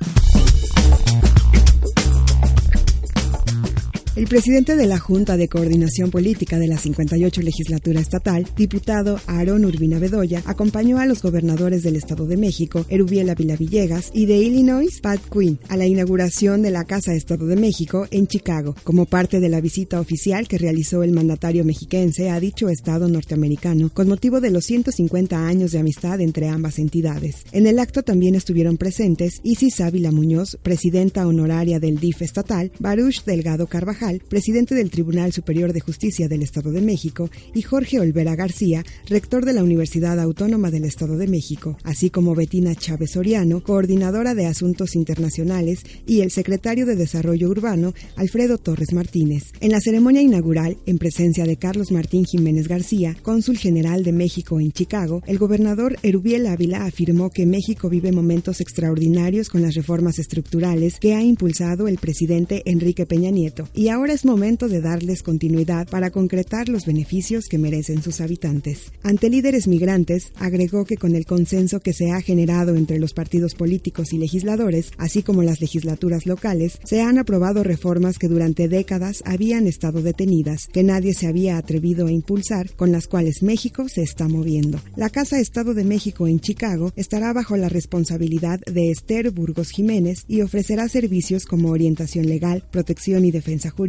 El 4.18 4.26
presidente 4.26 4.74
de 4.74 4.86
la 4.86 4.98
Junta 4.98 5.36
de 5.36 5.46
Coordinación 5.46 6.10
Política 6.10 6.58
de 6.58 6.66
la 6.66 6.76
58 6.76 7.40
legislatura 7.40 8.00
estatal, 8.00 8.48
diputado 8.56 9.20
Aarón 9.28 9.64
Urbina 9.64 10.00
Bedoya, 10.00 10.42
acompañó 10.44 10.98
a 10.98 11.06
los 11.06 11.22
gobernadores 11.22 11.84
del 11.84 11.94
Estado 11.94 12.26
de 12.26 12.36
México, 12.36 12.84
Erubiel 12.88 13.30
Ávila 13.30 13.54
Villegas, 13.54 14.10
y 14.12 14.26
de 14.26 14.38
Illinois, 14.38 15.00
Pat 15.00 15.20
Quinn, 15.32 15.60
a 15.68 15.76
la 15.76 15.86
inauguración 15.86 16.62
de 16.62 16.72
la 16.72 16.84
Casa 16.84 17.14
Estado 17.14 17.46
de 17.46 17.54
México 17.54 18.08
en 18.10 18.26
Chicago, 18.26 18.74
como 18.82 19.06
parte 19.06 19.38
de 19.38 19.48
la 19.48 19.60
visita 19.60 20.00
oficial 20.00 20.48
que 20.48 20.58
realizó 20.58 21.04
el 21.04 21.12
mandatario 21.12 21.64
mexiquense 21.64 22.28
a 22.28 22.40
dicho 22.40 22.68
estado 22.68 23.06
norteamericano, 23.08 23.88
con 23.94 24.08
motivo 24.08 24.40
de 24.40 24.50
los 24.50 24.64
150 24.64 25.46
años 25.46 25.70
de 25.70 25.78
amistad 25.78 26.20
entre 26.20 26.48
ambas 26.48 26.80
entidades. 26.80 27.44
En 27.52 27.68
el 27.68 27.78
acto 27.78 28.02
también 28.02 28.34
estuvieron 28.34 28.78
presentes 28.78 29.38
Isis 29.44 29.80
Ávila 29.80 30.10
Muñoz, 30.10 30.58
presidenta 30.60 31.24
honoraria 31.24 31.78
del 31.78 32.00
DIF 32.00 32.22
estatal, 32.22 32.72
Baruch 32.80 33.22
Delgado 33.24 33.68
Carvajal, 33.68 34.07
presidente 34.16 34.74
del 34.74 34.90
Tribunal 34.90 35.32
Superior 35.32 35.72
de 35.72 35.80
Justicia 35.80 36.28
del 36.28 36.42
Estado 36.42 36.72
de 36.72 36.80
México, 36.80 37.30
y 37.54 37.62
Jorge 37.62 38.00
Olvera 38.00 38.34
García, 38.34 38.84
rector 39.08 39.44
de 39.44 39.52
la 39.52 39.62
Universidad 39.62 40.18
Autónoma 40.18 40.70
del 40.70 40.84
Estado 40.84 41.16
de 41.16 41.26
México, 41.26 41.76
así 41.84 42.10
como 42.10 42.34
Betina 42.34 42.74
Chávez 42.74 43.12
Soriano, 43.12 43.62
coordinadora 43.62 44.34
de 44.34 44.46
Asuntos 44.46 44.94
Internacionales, 44.96 45.80
y 46.06 46.20
el 46.20 46.30
secretario 46.30 46.86
de 46.86 46.96
Desarrollo 46.96 47.48
Urbano, 47.48 47.94
Alfredo 48.16 48.58
Torres 48.58 48.92
Martínez. 48.92 49.52
En 49.60 49.72
la 49.72 49.80
ceremonia 49.80 50.22
inaugural, 50.22 50.78
en 50.86 50.98
presencia 50.98 51.44
de 51.44 51.56
Carlos 51.56 51.92
Martín 51.92 52.24
Jiménez 52.24 52.68
García, 52.68 53.16
cónsul 53.22 53.58
general 53.58 54.04
de 54.04 54.12
México 54.12 54.60
en 54.60 54.72
Chicago, 54.72 55.22
el 55.26 55.38
gobernador 55.38 55.96
Erubiel 56.02 56.46
Ávila 56.46 56.84
afirmó 56.84 57.30
que 57.30 57.46
México 57.46 57.88
vive 57.88 58.12
momentos 58.12 58.60
extraordinarios 58.60 59.48
con 59.48 59.62
las 59.62 59.74
reformas 59.74 60.18
estructurales 60.18 60.98
que 61.00 61.14
ha 61.14 61.22
impulsado 61.22 61.88
el 61.88 61.98
presidente 61.98 62.62
Enrique 62.64 63.06
Peña 63.06 63.30
Nieto 63.30 63.68
y 63.74 63.88
ahora 63.98 64.12
es 64.12 64.24
momento 64.24 64.68
de 64.68 64.80
darles 64.80 65.24
continuidad 65.24 65.88
para 65.88 66.12
concretar 66.12 66.68
los 66.68 66.86
beneficios 66.86 67.48
que 67.48 67.58
merecen 67.58 68.00
sus 68.00 68.20
habitantes. 68.20 68.92
Ante 69.02 69.28
líderes 69.28 69.66
migrantes, 69.66 70.30
agregó 70.36 70.84
que 70.84 70.96
con 70.96 71.16
el 71.16 71.26
consenso 71.26 71.80
que 71.80 71.92
se 71.92 72.12
ha 72.12 72.20
generado 72.20 72.76
entre 72.76 73.00
los 73.00 73.12
partidos 73.12 73.56
políticos 73.56 74.12
y 74.12 74.18
legisladores, 74.18 74.92
así 74.98 75.24
como 75.24 75.42
las 75.42 75.60
legislaturas 75.60 76.26
locales, 76.26 76.78
se 76.84 77.00
han 77.00 77.18
aprobado 77.18 77.64
reformas 77.64 78.18
que 78.18 78.28
durante 78.28 78.68
décadas 78.68 79.20
habían 79.24 79.66
estado 79.66 80.00
detenidas, 80.00 80.68
que 80.72 80.84
nadie 80.84 81.12
se 81.12 81.26
había 81.26 81.58
atrevido 81.58 82.06
a 82.06 82.12
impulsar, 82.12 82.70
con 82.76 82.92
las 82.92 83.08
cuales 83.08 83.42
México 83.42 83.88
se 83.88 84.02
está 84.02 84.28
moviendo. 84.28 84.78
La 84.94 85.10
Casa 85.10 85.40
Estado 85.40 85.74
de 85.74 85.82
México 85.82 86.28
en 86.28 86.38
Chicago 86.38 86.92
estará 86.94 87.32
bajo 87.32 87.56
la 87.56 87.68
responsabilidad 87.68 88.60
de 88.60 88.92
Esther 88.92 89.32
Burgos 89.32 89.70
Jiménez 89.70 90.24
y 90.28 90.42
ofrecerá 90.42 90.88
servicios 90.88 91.46
como 91.46 91.70
orientación 91.70 92.28
legal, 92.28 92.62
protección 92.70 93.24
y 93.24 93.32
defensa 93.32 93.70
jurídica 93.70 93.87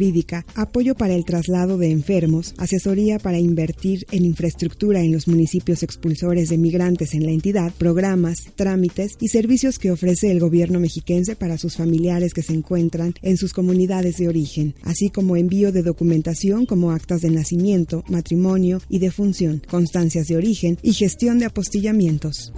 apoyo 0.54 0.94
para 0.94 1.14
el 1.14 1.24
traslado 1.24 1.76
de 1.76 1.90
enfermos, 1.90 2.54
asesoría 2.56 3.18
para 3.18 3.38
invertir 3.38 4.06
en 4.10 4.24
infraestructura 4.24 5.00
en 5.00 5.12
los 5.12 5.28
municipios 5.28 5.82
expulsores 5.82 6.48
de 6.48 6.58
migrantes 6.58 7.14
en 7.14 7.24
la 7.24 7.32
entidad, 7.32 7.72
programas, 7.76 8.38
trámites 8.56 9.16
y 9.20 9.28
servicios 9.28 9.78
que 9.78 9.90
ofrece 9.90 10.30
el 10.30 10.40
gobierno 10.40 10.80
mexiquense 10.80 11.36
para 11.36 11.58
sus 11.58 11.76
familiares 11.76 12.32
que 12.32 12.42
se 12.42 12.54
encuentran 12.54 13.14
en 13.22 13.36
sus 13.36 13.52
comunidades 13.52 14.16
de 14.16 14.28
origen, 14.28 14.74
así 14.82 15.10
como 15.10 15.36
envío 15.36 15.72
de 15.72 15.82
documentación 15.82 16.66
como 16.66 16.92
actas 16.92 17.20
de 17.20 17.30
nacimiento, 17.30 18.04
matrimonio 18.08 18.80
y 18.88 18.98
defunción, 18.98 19.62
constancias 19.68 20.26
de 20.28 20.36
origen 20.36 20.78
y 20.82 20.94
gestión 20.94 21.38
de 21.38 21.46
apostillamientos. 21.46 22.52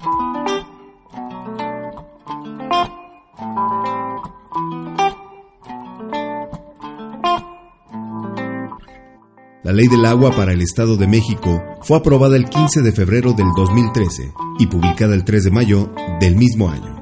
La 9.64 9.72
Ley 9.72 9.88
del 9.88 10.04
Agua 10.04 10.30
para 10.36 10.52
el 10.52 10.60
Estado 10.60 10.98
de 10.98 11.06
México 11.06 11.62
fue 11.80 11.96
aprobada 11.96 12.36
el 12.36 12.50
15 12.50 12.82
de 12.82 12.92
febrero 12.92 13.32
del 13.32 13.46
2013 13.56 14.32
y 14.58 14.66
publicada 14.66 15.14
el 15.14 15.24
3 15.24 15.44
de 15.44 15.50
mayo 15.50 15.90
del 16.20 16.36
mismo 16.36 16.68
año. 16.68 16.93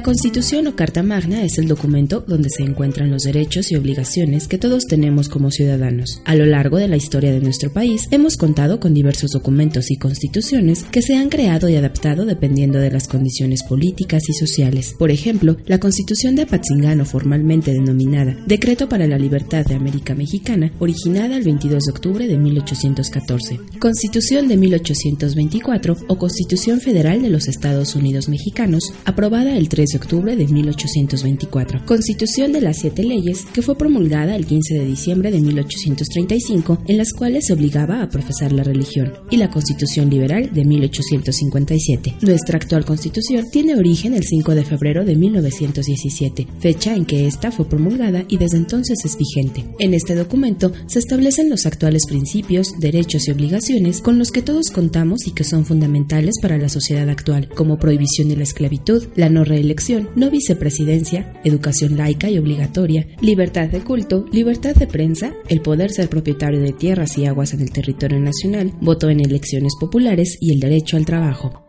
La 0.00 0.04
Constitución 0.04 0.66
o 0.66 0.76
Carta 0.76 1.02
Magna 1.02 1.44
es 1.44 1.58
el 1.58 1.68
documento 1.68 2.24
donde 2.26 2.48
se 2.48 2.62
encuentran 2.62 3.10
los 3.10 3.24
derechos 3.24 3.70
y 3.70 3.76
obligaciones 3.76 4.48
que 4.48 4.56
todos 4.56 4.86
tenemos 4.86 5.28
como 5.28 5.50
ciudadanos. 5.50 6.22
A 6.24 6.34
lo 6.34 6.46
largo 6.46 6.78
de 6.78 6.88
la 6.88 6.96
historia 6.96 7.32
de 7.32 7.40
nuestro 7.40 7.70
país 7.70 8.08
hemos 8.10 8.38
contado 8.38 8.80
con 8.80 8.94
diversos 8.94 9.32
documentos 9.32 9.90
y 9.90 9.98
constituciones 9.98 10.84
que 10.84 11.02
se 11.02 11.16
han 11.16 11.28
creado 11.28 11.68
y 11.68 11.76
adaptado 11.76 12.24
dependiendo 12.24 12.78
de 12.78 12.90
las 12.90 13.08
condiciones 13.08 13.62
políticas 13.62 14.26
y 14.30 14.32
sociales. 14.32 14.94
Por 14.98 15.10
ejemplo, 15.10 15.58
la 15.66 15.76
Constitución 15.76 16.34
de 16.34 16.44
Apatzingán, 16.44 17.04
formalmente 17.04 17.74
denominada 17.74 18.38
Decreto 18.46 18.88
para 18.88 19.06
la 19.06 19.18
Libertad 19.18 19.66
de 19.66 19.74
América 19.74 20.14
Mexicana, 20.14 20.72
originada 20.78 21.36
el 21.36 21.44
22 21.44 21.82
de 21.84 21.92
octubre 21.92 22.26
de 22.26 22.38
1814. 22.38 23.60
Constitución 23.78 24.48
de 24.48 24.56
1824 24.56 25.96
o 26.08 26.16
Constitución 26.16 26.80
Federal 26.80 27.20
de 27.20 27.28
los 27.28 27.48
Estados 27.48 27.94
Unidos 27.94 28.30
Mexicanos, 28.30 28.94
aprobada 29.04 29.58
el 29.58 29.68
3 29.68 29.89
de 29.92 29.98
octubre 29.98 30.36
de 30.36 30.46
1824. 30.46 31.84
Constitución 31.86 32.52
de 32.52 32.60
las 32.60 32.78
Siete 32.78 33.02
Leyes, 33.02 33.46
que 33.52 33.62
fue 33.62 33.76
promulgada 33.76 34.36
el 34.36 34.46
15 34.46 34.74
de 34.74 34.86
diciembre 34.86 35.30
de 35.30 35.40
1835, 35.40 36.84
en 36.86 36.98
las 36.98 37.12
cuales 37.12 37.46
se 37.46 37.54
obligaba 37.54 38.02
a 38.02 38.08
profesar 38.08 38.52
la 38.52 38.62
religión. 38.62 39.12
Y 39.30 39.36
la 39.36 39.50
Constitución 39.50 40.10
Liberal 40.10 40.50
de 40.52 40.64
1857. 40.64 42.16
Nuestra 42.22 42.58
actual 42.58 42.84
Constitución 42.84 43.46
tiene 43.50 43.74
origen 43.74 44.14
el 44.14 44.24
5 44.24 44.54
de 44.54 44.64
febrero 44.64 45.04
de 45.04 45.16
1917, 45.16 46.46
fecha 46.58 46.94
en 46.94 47.04
que 47.04 47.26
esta 47.26 47.50
fue 47.50 47.68
promulgada 47.68 48.24
y 48.28 48.36
desde 48.36 48.58
entonces 48.58 48.98
es 49.04 49.16
vigente. 49.16 49.66
En 49.78 49.94
este 49.94 50.14
documento 50.14 50.72
se 50.86 50.98
establecen 50.98 51.50
los 51.50 51.66
actuales 51.66 52.06
principios, 52.06 52.74
derechos 52.78 53.26
y 53.26 53.32
obligaciones 53.32 54.00
con 54.00 54.18
los 54.18 54.30
que 54.30 54.42
todos 54.42 54.70
contamos 54.70 55.26
y 55.26 55.32
que 55.32 55.44
son 55.44 55.64
fundamentales 55.64 56.36
para 56.40 56.58
la 56.58 56.68
sociedad 56.68 57.08
actual, 57.08 57.48
como 57.48 57.78
prohibición 57.78 58.28
de 58.28 58.36
la 58.36 58.44
esclavitud, 58.44 59.08
la 59.16 59.28
no 59.28 59.44
reelección 59.44 59.79
no 60.14 60.30
vicepresidencia, 60.30 61.32
educación 61.44 61.96
laica 61.96 62.28
y 62.28 62.38
obligatoria, 62.38 63.06
libertad 63.20 63.68
de 63.68 63.80
culto, 63.80 64.26
libertad 64.30 64.74
de 64.74 64.86
prensa, 64.86 65.32
el 65.48 65.62
poder 65.62 65.90
ser 65.90 66.08
propietario 66.08 66.60
de 66.60 66.72
tierras 66.72 67.16
y 67.18 67.26
aguas 67.26 67.54
en 67.54 67.60
el 67.60 67.72
territorio 67.72 68.20
nacional, 68.20 68.72
voto 68.80 69.08
en 69.08 69.20
elecciones 69.20 69.72
populares 69.80 70.36
y 70.40 70.52
el 70.52 70.60
derecho 70.60 70.96
al 70.96 71.06
trabajo. 71.06 71.64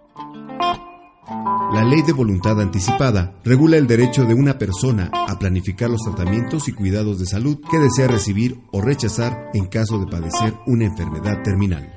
La 1.73 1.85
ley 1.85 2.01
de 2.01 2.11
voluntad 2.11 2.59
anticipada 2.59 3.39
regula 3.45 3.77
el 3.77 3.87
derecho 3.87 4.25
de 4.25 4.33
una 4.33 4.57
persona 4.57 5.09
a 5.13 5.39
planificar 5.39 5.89
los 5.89 6.01
tratamientos 6.01 6.67
y 6.67 6.73
cuidados 6.73 7.17
de 7.17 7.25
salud 7.25 7.59
que 7.71 7.79
desea 7.79 8.09
recibir 8.09 8.59
o 8.73 8.81
rechazar 8.81 9.49
en 9.53 9.67
caso 9.67 9.97
de 9.97 10.07
padecer 10.07 10.53
una 10.67 10.85
enfermedad 10.85 11.41
terminal. 11.43 11.89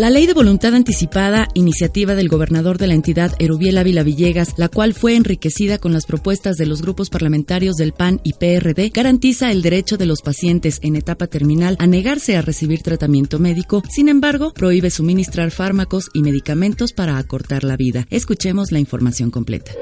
La 0.00 0.08
ley 0.08 0.24
de 0.24 0.32
voluntad 0.32 0.74
anticipada, 0.74 1.46
iniciativa 1.52 2.14
del 2.14 2.30
gobernador 2.30 2.78
de 2.78 2.86
la 2.86 2.94
entidad 2.94 3.34
Erubiel 3.38 3.76
Ávila 3.76 4.02
Villegas, 4.02 4.54
la 4.56 4.70
cual 4.70 4.94
fue 4.94 5.14
enriquecida 5.14 5.76
con 5.76 5.92
las 5.92 6.06
propuestas 6.06 6.56
de 6.56 6.64
los 6.64 6.80
grupos 6.80 7.10
parlamentarios 7.10 7.76
del 7.76 7.92
PAN 7.92 8.18
y 8.24 8.32
PRD, 8.32 8.88
garantiza 8.94 9.52
el 9.52 9.60
derecho 9.60 9.98
de 9.98 10.06
los 10.06 10.22
pacientes 10.22 10.78
en 10.80 10.96
etapa 10.96 11.26
terminal 11.26 11.76
a 11.78 11.86
negarse 11.86 12.34
a 12.38 12.40
recibir 12.40 12.80
tratamiento 12.80 13.38
médico, 13.38 13.82
sin 13.90 14.08
embargo, 14.08 14.54
prohíbe 14.54 14.88
suministrar 14.88 15.50
fármacos 15.50 16.08
y 16.14 16.22
medicamentos 16.22 16.94
para 16.94 17.18
acortar 17.18 17.62
la 17.62 17.76
vida. 17.76 18.06
Escuchemos 18.08 18.72
la 18.72 18.78
información 18.78 19.30
completa. 19.30 19.72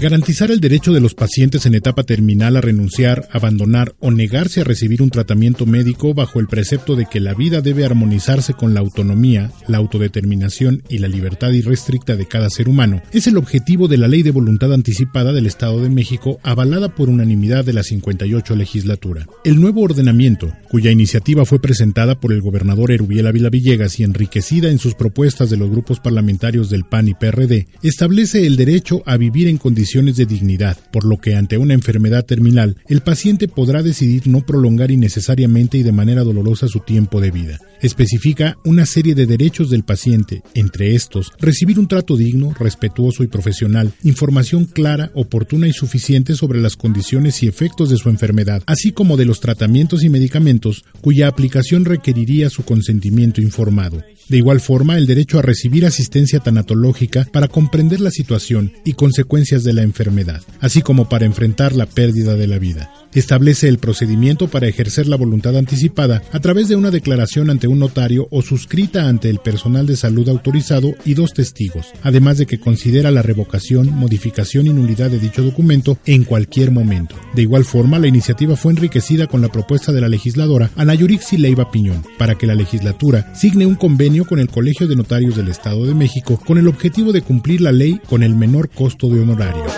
Garantizar 0.00 0.50
el 0.50 0.60
derecho 0.60 0.94
de 0.94 1.00
los 1.00 1.12
pacientes 1.12 1.66
en 1.66 1.74
etapa 1.74 2.04
terminal 2.04 2.56
a 2.56 2.62
renunciar, 2.62 3.28
abandonar 3.32 3.92
o 4.00 4.10
negarse 4.10 4.62
a 4.62 4.64
recibir 4.64 5.02
un 5.02 5.10
tratamiento 5.10 5.66
médico 5.66 6.14
bajo 6.14 6.40
el 6.40 6.46
precepto 6.46 6.96
de 6.96 7.04
que 7.04 7.20
la 7.20 7.34
vida 7.34 7.60
debe 7.60 7.84
armonizarse 7.84 8.54
con 8.54 8.72
la 8.72 8.80
autonomía, 8.80 9.52
la 9.68 9.76
autodeterminación 9.76 10.82
y 10.88 10.98
la 11.00 11.08
libertad 11.08 11.50
irrestricta 11.50 12.16
de 12.16 12.24
cada 12.24 12.48
ser 12.48 12.70
humano 12.70 13.02
es 13.12 13.26
el 13.26 13.36
objetivo 13.36 13.88
de 13.88 13.98
la 13.98 14.08
Ley 14.08 14.22
de 14.22 14.30
Voluntad 14.30 14.72
Anticipada 14.72 15.34
del 15.34 15.44
Estado 15.44 15.82
de 15.82 15.90
México 15.90 16.40
avalada 16.42 16.94
por 16.94 17.10
unanimidad 17.10 17.66
de 17.66 17.74
la 17.74 17.82
58 17.82 18.56
legislatura. 18.56 19.26
El 19.44 19.60
nuevo 19.60 19.82
ordenamiento, 19.82 20.50
cuya 20.70 20.92
iniciativa 20.92 21.44
fue 21.44 21.60
presentada 21.60 22.20
por 22.20 22.32
el 22.32 22.40
gobernador 22.40 22.92
Erubiel 22.92 23.26
Ávila 23.26 23.50
Villegas 23.50 23.98
y 23.98 24.04
enriquecida 24.04 24.70
en 24.70 24.78
sus 24.78 24.94
propuestas 24.94 25.50
de 25.50 25.56
los 25.56 25.68
grupos 25.68 25.98
parlamentarios 25.98 26.70
del 26.70 26.84
PAN 26.84 27.08
y 27.08 27.14
PRD, 27.14 27.66
establece 27.82 28.46
el 28.46 28.56
derecho 28.56 29.02
a 29.04 29.16
vivir 29.16 29.48
en 29.48 29.58
condiciones 29.58 30.14
de 30.14 30.26
dignidad, 30.26 30.78
por 30.92 31.04
lo 31.04 31.16
que 31.16 31.34
ante 31.34 31.58
una 31.58 31.74
enfermedad 31.74 32.24
terminal, 32.24 32.76
el 32.88 33.00
paciente 33.00 33.48
podrá 33.48 33.82
decidir 33.82 34.28
no 34.28 34.46
prolongar 34.46 34.92
innecesariamente 34.92 35.76
y 35.76 35.82
de 35.82 35.90
manera 35.90 36.22
dolorosa 36.22 36.68
su 36.68 36.78
tiempo 36.78 37.20
de 37.20 37.32
vida. 37.32 37.58
Especifica 37.82 38.56
una 38.64 38.86
serie 38.86 39.14
de 39.14 39.26
derechos 39.26 39.70
del 39.70 39.82
paciente, 39.82 40.42
entre 40.54 40.94
estos, 40.94 41.32
recibir 41.40 41.80
un 41.80 41.88
trato 41.88 42.16
digno, 42.16 42.54
respetuoso 42.56 43.24
y 43.24 43.26
profesional, 43.26 43.92
información 44.04 44.66
clara, 44.66 45.10
oportuna 45.14 45.66
y 45.66 45.72
suficiente 45.72 46.34
sobre 46.34 46.60
las 46.60 46.76
condiciones 46.76 47.42
y 47.42 47.48
efectos 47.48 47.90
de 47.90 47.96
su 47.96 48.08
enfermedad, 48.08 48.62
así 48.66 48.92
como 48.92 49.16
de 49.16 49.24
los 49.24 49.40
tratamientos 49.40 50.04
y 50.04 50.10
medicamentos 50.10 50.59
cuya 51.00 51.28
aplicación 51.28 51.84
requeriría 51.84 52.50
su 52.50 52.64
consentimiento 52.64 53.40
informado. 53.40 54.02
De 54.28 54.36
igual 54.36 54.60
forma, 54.60 54.96
el 54.96 55.06
derecho 55.06 55.38
a 55.38 55.42
recibir 55.42 55.84
asistencia 55.84 56.38
tanatológica 56.38 57.26
para 57.32 57.48
comprender 57.48 58.00
la 58.00 58.10
situación 58.10 58.72
y 58.84 58.92
consecuencias 58.92 59.64
de 59.64 59.72
la 59.72 59.82
enfermedad, 59.82 60.42
así 60.60 60.82
como 60.82 61.08
para 61.08 61.26
enfrentar 61.26 61.74
la 61.74 61.86
pérdida 61.86 62.36
de 62.36 62.46
la 62.46 62.58
vida. 62.58 62.92
Establece 63.14 63.68
el 63.68 63.78
procedimiento 63.78 64.48
para 64.48 64.68
ejercer 64.68 65.08
la 65.08 65.16
voluntad 65.16 65.56
anticipada 65.56 66.22
a 66.32 66.38
través 66.38 66.68
de 66.68 66.76
una 66.76 66.92
declaración 66.92 67.50
ante 67.50 67.66
un 67.66 67.80
notario 67.80 68.28
o 68.30 68.40
suscrita 68.42 69.08
ante 69.08 69.28
el 69.28 69.38
personal 69.38 69.86
de 69.86 69.96
salud 69.96 70.28
autorizado 70.28 70.94
y 71.04 71.14
dos 71.14 71.34
testigos, 71.34 71.88
además 72.02 72.38
de 72.38 72.46
que 72.46 72.60
considera 72.60 73.10
la 73.10 73.22
revocación, 73.22 73.90
modificación 73.90 74.66
y 74.66 74.70
nulidad 74.70 75.10
de 75.10 75.18
dicho 75.18 75.42
documento 75.42 75.98
en 76.06 76.24
cualquier 76.24 76.70
momento. 76.70 77.16
De 77.34 77.42
igual 77.42 77.64
forma, 77.64 77.98
la 77.98 78.06
iniciativa 78.06 78.54
fue 78.54 78.72
enriquecida 78.72 79.26
con 79.26 79.42
la 79.42 79.48
propuesta 79.48 79.90
de 79.90 80.00
la 80.00 80.08
legisladora 80.08 80.70
Ana 80.76 80.94
Yurixi 80.94 81.36
Leiva 81.36 81.70
Piñón 81.70 82.04
para 82.16 82.36
que 82.36 82.46
la 82.46 82.54
legislatura 82.54 83.34
signe 83.34 83.66
un 83.66 83.74
convenio 83.74 84.24
con 84.24 84.38
el 84.38 84.48
Colegio 84.48 84.86
de 84.86 84.96
Notarios 84.96 85.36
del 85.36 85.48
Estado 85.48 85.84
de 85.84 85.94
México 85.94 86.40
con 86.46 86.58
el 86.58 86.68
objetivo 86.68 87.12
de 87.12 87.22
cumplir 87.22 87.60
la 87.60 87.72
ley 87.72 88.00
con 88.08 88.22
el 88.22 88.36
menor 88.36 88.70
costo 88.70 89.08
de 89.08 89.20
honorarios. 89.20 89.72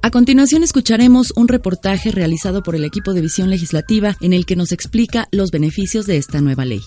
A 0.00 0.10
continuación 0.10 0.62
escucharemos 0.62 1.32
un 1.36 1.48
reportaje 1.48 2.12
realizado 2.12 2.62
por 2.62 2.76
el 2.76 2.84
equipo 2.84 3.14
de 3.14 3.20
visión 3.20 3.50
legislativa 3.50 4.14
en 4.20 4.32
el 4.32 4.46
que 4.46 4.54
nos 4.54 4.70
explica 4.70 5.26
los 5.32 5.50
beneficios 5.50 6.06
de 6.06 6.16
esta 6.16 6.40
nueva 6.40 6.64
ley. 6.64 6.80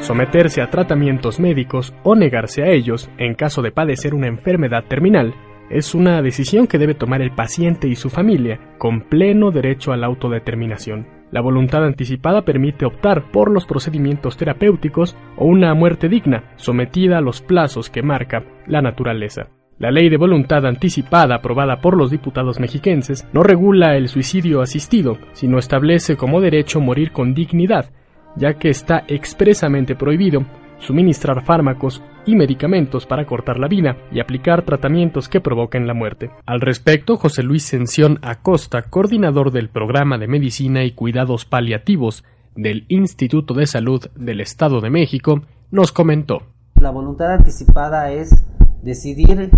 Someterse 0.00 0.62
a 0.62 0.70
tratamientos 0.70 1.40
médicos 1.40 1.94
o 2.02 2.14
negarse 2.14 2.62
a 2.62 2.70
ellos 2.70 3.08
en 3.18 3.34
caso 3.34 3.62
de 3.62 3.72
padecer 3.72 4.14
una 4.14 4.28
enfermedad 4.28 4.84
terminal 4.88 5.34
es 5.70 5.94
una 5.94 6.22
decisión 6.22 6.66
que 6.66 6.78
debe 6.78 6.94
tomar 6.94 7.22
el 7.22 7.34
paciente 7.34 7.88
y 7.88 7.96
su 7.96 8.10
familia 8.10 8.60
con 8.78 9.02
pleno 9.08 9.50
derecho 9.50 9.92
a 9.92 9.96
la 9.96 10.06
autodeterminación. 10.06 11.15
La 11.30 11.40
voluntad 11.40 11.84
anticipada 11.84 12.42
permite 12.42 12.86
optar 12.86 13.30
por 13.30 13.50
los 13.50 13.66
procedimientos 13.66 14.36
terapéuticos 14.36 15.16
o 15.36 15.46
una 15.46 15.74
muerte 15.74 16.08
digna, 16.08 16.44
sometida 16.56 17.18
a 17.18 17.20
los 17.20 17.42
plazos 17.42 17.90
que 17.90 18.02
marca 18.02 18.44
la 18.66 18.80
naturaleza. 18.80 19.48
La 19.78 19.90
ley 19.90 20.08
de 20.08 20.16
voluntad 20.16 20.64
anticipada 20.64 21.34
aprobada 21.34 21.80
por 21.82 21.96
los 21.96 22.10
diputados 22.10 22.58
mexiquenses 22.58 23.28
no 23.34 23.42
regula 23.42 23.96
el 23.96 24.08
suicidio 24.08 24.62
asistido, 24.62 25.18
sino 25.32 25.58
establece 25.58 26.16
como 26.16 26.40
derecho 26.40 26.80
morir 26.80 27.12
con 27.12 27.34
dignidad, 27.34 27.90
ya 28.36 28.54
que 28.54 28.70
está 28.70 29.04
expresamente 29.06 29.94
prohibido 29.94 30.46
suministrar 30.78 31.44
fármacos 31.44 32.02
y 32.26 32.34
medicamentos 32.34 33.06
para 33.06 33.26
cortar 33.26 33.58
la 33.58 33.68
vida 33.68 33.96
y 34.10 34.20
aplicar 34.20 34.62
tratamientos 34.62 35.28
que 35.28 35.40
provoquen 35.40 35.86
la 35.86 35.94
muerte. 35.94 36.30
Al 36.44 36.60
respecto, 36.60 37.16
José 37.16 37.42
Luis 37.42 37.62
Sención 37.62 38.18
Acosta, 38.22 38.82
coordinador 38.82 39.52
del 39.52 39.68
programa 39.68 40.18
de 40.18 40.26
medicina 40.26 40.84
y 40.84 40.92
cuidados 40.92 41.44
paliativos 41.44 42.24
del 42.54 42.84
Instituto 42.88 43.54
de 43.54 43.66
Salud 43.66 44.06
del 44.16 44.40
Estado 44.40 44.80
de 44.80 44.90
México, 44.90 45.42
nos 45.70 45.92
comentó. 45.92 46.42
La 46.80 46.90
voluntad 46.90 47.32
anticipada 47.32 48.10
es 48.10 48.44
decidir 48.82 49.50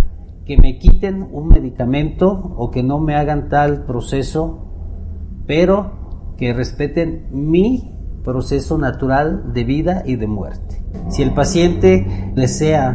que 0.44 0.56
me 0.56 0.78
quiten 0.78 1.28
un 1.30 1.48
medicamento 1.48 2.30
o 2.30 2.70
que 2.70 2.82
no 2.82 2.98
me 2.98 3.14
hagan 3.14 3.48
tal 3.48 3.84
proceso, 3.84 5.44
pero 5.46 6.34
que 6.38 6.52
respeten 6.54 7.28
mi 7.32 7.94
proceso 8.24 8.78
natural 8.78 9.52
de 9.52 9.64
vida 9.64 10.02
y 10.06 10.16
de 10.16 10.26
muerte. 10.26 10.77
Si 11.08 11.22
el 11.22 11.34
paciente 11.34 12.32
desea 12.34 12.92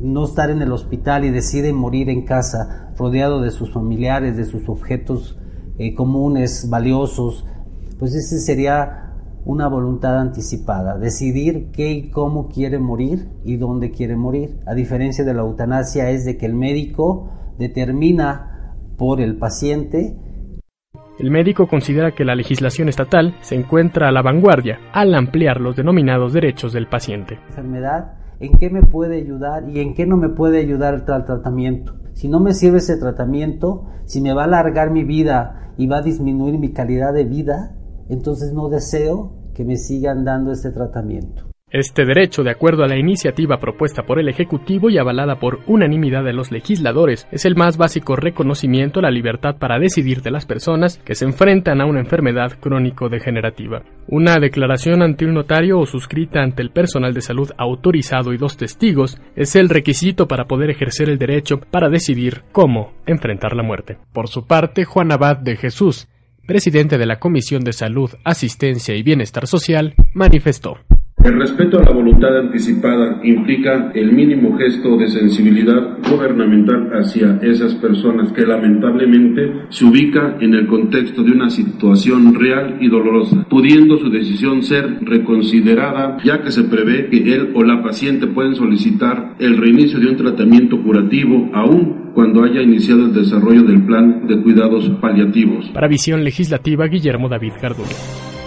no 0.00 0.24
estar 0.24 0.50
en 0.50 0.62
el 0.62 0.72
hospital 0.72 1.24
y 1.24 1.30
decide 1.30 1.72
morir 1.72 2.08
en 2.08 2.24
casa, 2.24 2.92
rodeado 2.96 3.40
de 3.40 3.50
sus 3.50 3.72
familiares, 3.72 4.36
de 4.36 4.44
sus 4.44 4.68
objetos 4.68 5.38
eh, 5.78 5.94
comunes, 5.94 6.68
valiosos, 6.68 7.46
pues 7.98 8.14
ese 8.14 8.38
sería 8.38 9.14
una 9.44 9.68
voluntad 9.68 10.18
anticipada, 10.18 10.98
decidir 10.98 11.70
qué 11.72 11.92
y 11.92 12.10
cómo 12.10 12.48
quiere 12.48 12.78
morir 12.78 13.28
y 13.44 13.56
dónde 13.56 13.90
quiere 13.90 14.16
morir. 14.16 14.60
A 14.66 14.74
diferencia 14.74 15.24
de 15.24 15.34
la 15.34 15.42
eutanasia 15.42 16.10
es 16.10 16.24
de 16.24 16.36
que 16.36 16.46
el 16.46 16.54
médico 16.54 17.30
determina 17.58 18.74
por 18.96 19.20
el 19.20 19.36
paciente 19.36 20.16
el 21.20 21.30
médico 21.30 21.66
considera 21.66 22.12
que 22.12 22.24
la 22.24 22.34
legislación 22.34 22.88
estatal 22.88 23.36
se 23.42 23.54
encuentra 23.54 24.08
a 24.08 24.12
la 24.12 24.22
vanguardia 24.22 24.78
al 24.92 25.14
ampliar 25.14 25.60
los 25.60 25.76
denominados 25.76 26.32
derechos 26.32 26.72
del 26.72 26.86
paciente. 26.86 27.38
Enfermedad, 27.48 28.14
¿en 28.40 28.52
qué 28.52 28.70
me 28.70 28.80
puede 28.80 29.18
ayudar 29.18 29.68
y 29.68 29.80
en 29.80 29.94
qué 29.94 30.06
no 30.06 30.16
me 30.16 30.30
puede 30.30 30.60
ayudar 30.60 30.94
el 30.94 31.04
tratamiento? 31.04 31.94
Si 32.14 32.26
no 32.28 32.40
me 32.40 32.54
sirve 32.54 32.78
ese 32.78 32.96
tratamiento, 32.96 33.86
si 34.06 34.22
me 34.22 34.32
va 34.32 34.42
a 34.42 34.46
alargar 34.46 34.90
mi 34.90 35.04
vida 35.04 35.74
y 35.76 35.86
va 35.86 35.98
a 35.98 36.02
disminuir 36.02 36.58
mi 36.58 36.72
calidad 36.72 37.12
de 37.12 37.24
vida, 37.24 37.76
entonces 38.08 38.54
no 38.54 38.70
deseo 38.70 39.34
que 39.54 39.66
me 39.66 39.76
sigan 39.76 40.24
dando 40.24 40.52
este 40.52 40.70
tratamiento. 40.70 41.49
Este 41.72 42.04
derecho, 42.04 42.42
de 42.42 42.50
acuerdo 42.50 42.82
a 42.82 42.88
la 42.88 42.98
iniciativa 42.98 43.60
propuesta 43.60 44.02
por 44.02 44.18
el 44.18 44.28
Ejecutivo 44.28 44.90
y 44.90 44.98
avalada 44.98 45.36
por 45.36 45.60
unanimidad 45.68 46.24
de 46.24 46.32
los 46.32 46.50
legisladores, 46.50 47.28
es 47.30 47.44
el 47.44 47.54
más 47.54 47.76
básico 47.76 48.16
reconocimiento 48.16 48.98
a 48.98 49.02
la 49.02 49.10
libertad 49.12 49.54
para 49.56 49.78
decidir 49.78 50.20
de 50.20 50.32
las 50.32 50.46
personas 50.46 50.98
que 51.04 51.14
se 51.14 51.26
enfrentan 51.26 51.80
a 51.80 51.86
una 51.86 52.00
enfermedad 52.00 52.58
crónico-degenerativa. 52.58 53.84
Una 54.08 54.40
declaración 54.40 55.00
ante 55.00 55.24
un 55.26 55.34
notario 55.34 55.78
o 55.78 55.86
suscrita 55.86 56.42
ante 56.42 56.60
el 56.60 56.70
personal 56.70 57.14
de 57.14 57.20
salud 57.20 57.52
autorizado 57.56 58.32
y 58.32 58.36
dos 58.36 58.56
testigos 58.56 59.20
es 59.36 59.54
el 59.54 59.68
requisito 59.68 60.26
para 60.26 60.46
poder 60.46 60.70
ejercer 60.70 61.08
el 61.08 61.18
derecho 61.18 61.60
para 61.60 61.88
decidir 61.88 62.42
cómo 62.50 62.94
enfrentar 63.06 63.54
la 63.54 63.62
muerte. 63.62 63.96
Por 64.12 64.26
su 64.26 64.44
parte, 64.44 64.84
Juan 64.84 65.12
Abad 65.12 65.36
de 65.36 65.54
Jesús, 65.54 66.08
presidente 66.48 66.98
de 66.98 67.06
la 67.06 67.20
Comisión 67.20 67.62
de 67.62 67.72
Salud, 67.72 68.10
Asistencia 68.24 68.96
y 68.96 69.04
Bienestar 69.04 69.46
Social, 69.46 69.94
manifestó. 70.14 70.78
El 71.22 71.38
respeto 71.38 71.78
a 71.78 71.84
la 71.84 71.92
voluntad 71.92 72.34
anticipada 72.38 73.20
implica 73.22 73.92
el 73.94 74.10
mínimo 74.12 74.56
gesto 74.56 74.96
de 74.96 75.06
sensibilidad 75.08 75.98
gubernamental 76.10 76.90
hacia 76.94 77.38
esas 77.42 77.74
personas 77.74 78.32
que 78.32 78.46
lamentablemente 78.46 79.66
se 79.68 79.84
ubica 79.84 80.38
en 80.40 80.54
el 80.54 80.66
contexto 80.66 81.22
de 81.22 81.32
una 81.32 81.50
situación 81.50 82.34
real 82.34 82.78
y 82.80 82.88
dolorosa, 82.88 83.46
pudiendo 83.50 83.98
su 83.98 84.08
decisión 84.08 84.62
ser 84.62 84.98
reconsiderada 85.02 86.16
ya 86.24 86.42
que 86.42 86.50
se 86.50 86.64
prevé 86.64 87.10
que 87.10 87.34
él 87.34 87.52
o 87.54 87.64
la 87.64 87.82
paciente 87.82 88.26
pueden 88.26 88.54
solicitar 88.54 89.34
el 89.38 89.58
reinicio 89.58 90.00
de 90.00 90.08
un 90.08 90.16
tratamiento 90.16 90.82
curativo 90.82 91.50
aún 91.52 92.12
cuando 92.14 92.42
haya 92.44 92.62
iniciado 92.62 93.04
el 93.04 93.12
desarrollo 93.12 93.62
del 93.64 93.84
plan 93.84 94.26
de 94.26 94.40
cuidados 94.42 94.88
paliativos. 95.02 95.68
Para 95.74 95.86
Visión 95.86 96.24
Legislativa, 96.24 96.86
Guillermo 96.86 97.28
David 97.28 97.52
Garduño. 97.60 98.39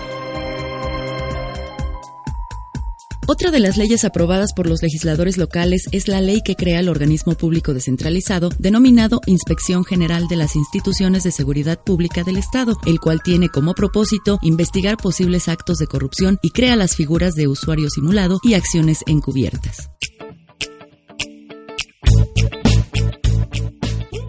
Otra 3.26 3.52
de 3.52 3.62
las 3.62 3.78
leyes 3.78 4.04
aprobadas 4.04 4.52
por 4.54 4.68
los 4.68 4.82
legisladores 4.82 5.38
locales 5.38 5.86
es 5.94 6.10
la 6.10 6.20
ley 6.20 6.42
que 6.44 6.56
crea 6.56 6.82
el 6.82 6.90
organismo 6.90 7.36
público 7.36 7.74
descentralizado 7.74 8.50
denominado 8.60 9.22
Inspección 9.28 9.86
General 9.86 10.28
de 10.28 10.36
las 10.36 10.58
Instituciones 10.58 11.24
de 11.24 11.32
Seguridad 11.32 11.80
Pública 11.82 12.24
del 12.24 12.36
Estado, 12.36 12.76
el 12.86 13.00
cual 13.00 13.22
tiene 13.24 13.48
como 13.48 13.76
propósito 13.76 14.40
investigar 14.42 14.98
posibles 14.98 15.48
actos 15.48 15.78
de 15.78 15.88
corrupción 15.88 16.38
y 16.42 16.52
crea 16.52 16.76
las 16.76 16.98
figuras 16.98 17.34
de 17.36 17.48
usuario 17.48 17.90
simulado 17.90 18.40
y 18.44 18.56
acciones 18.56 19.04
encubiertas. 19.08 19.90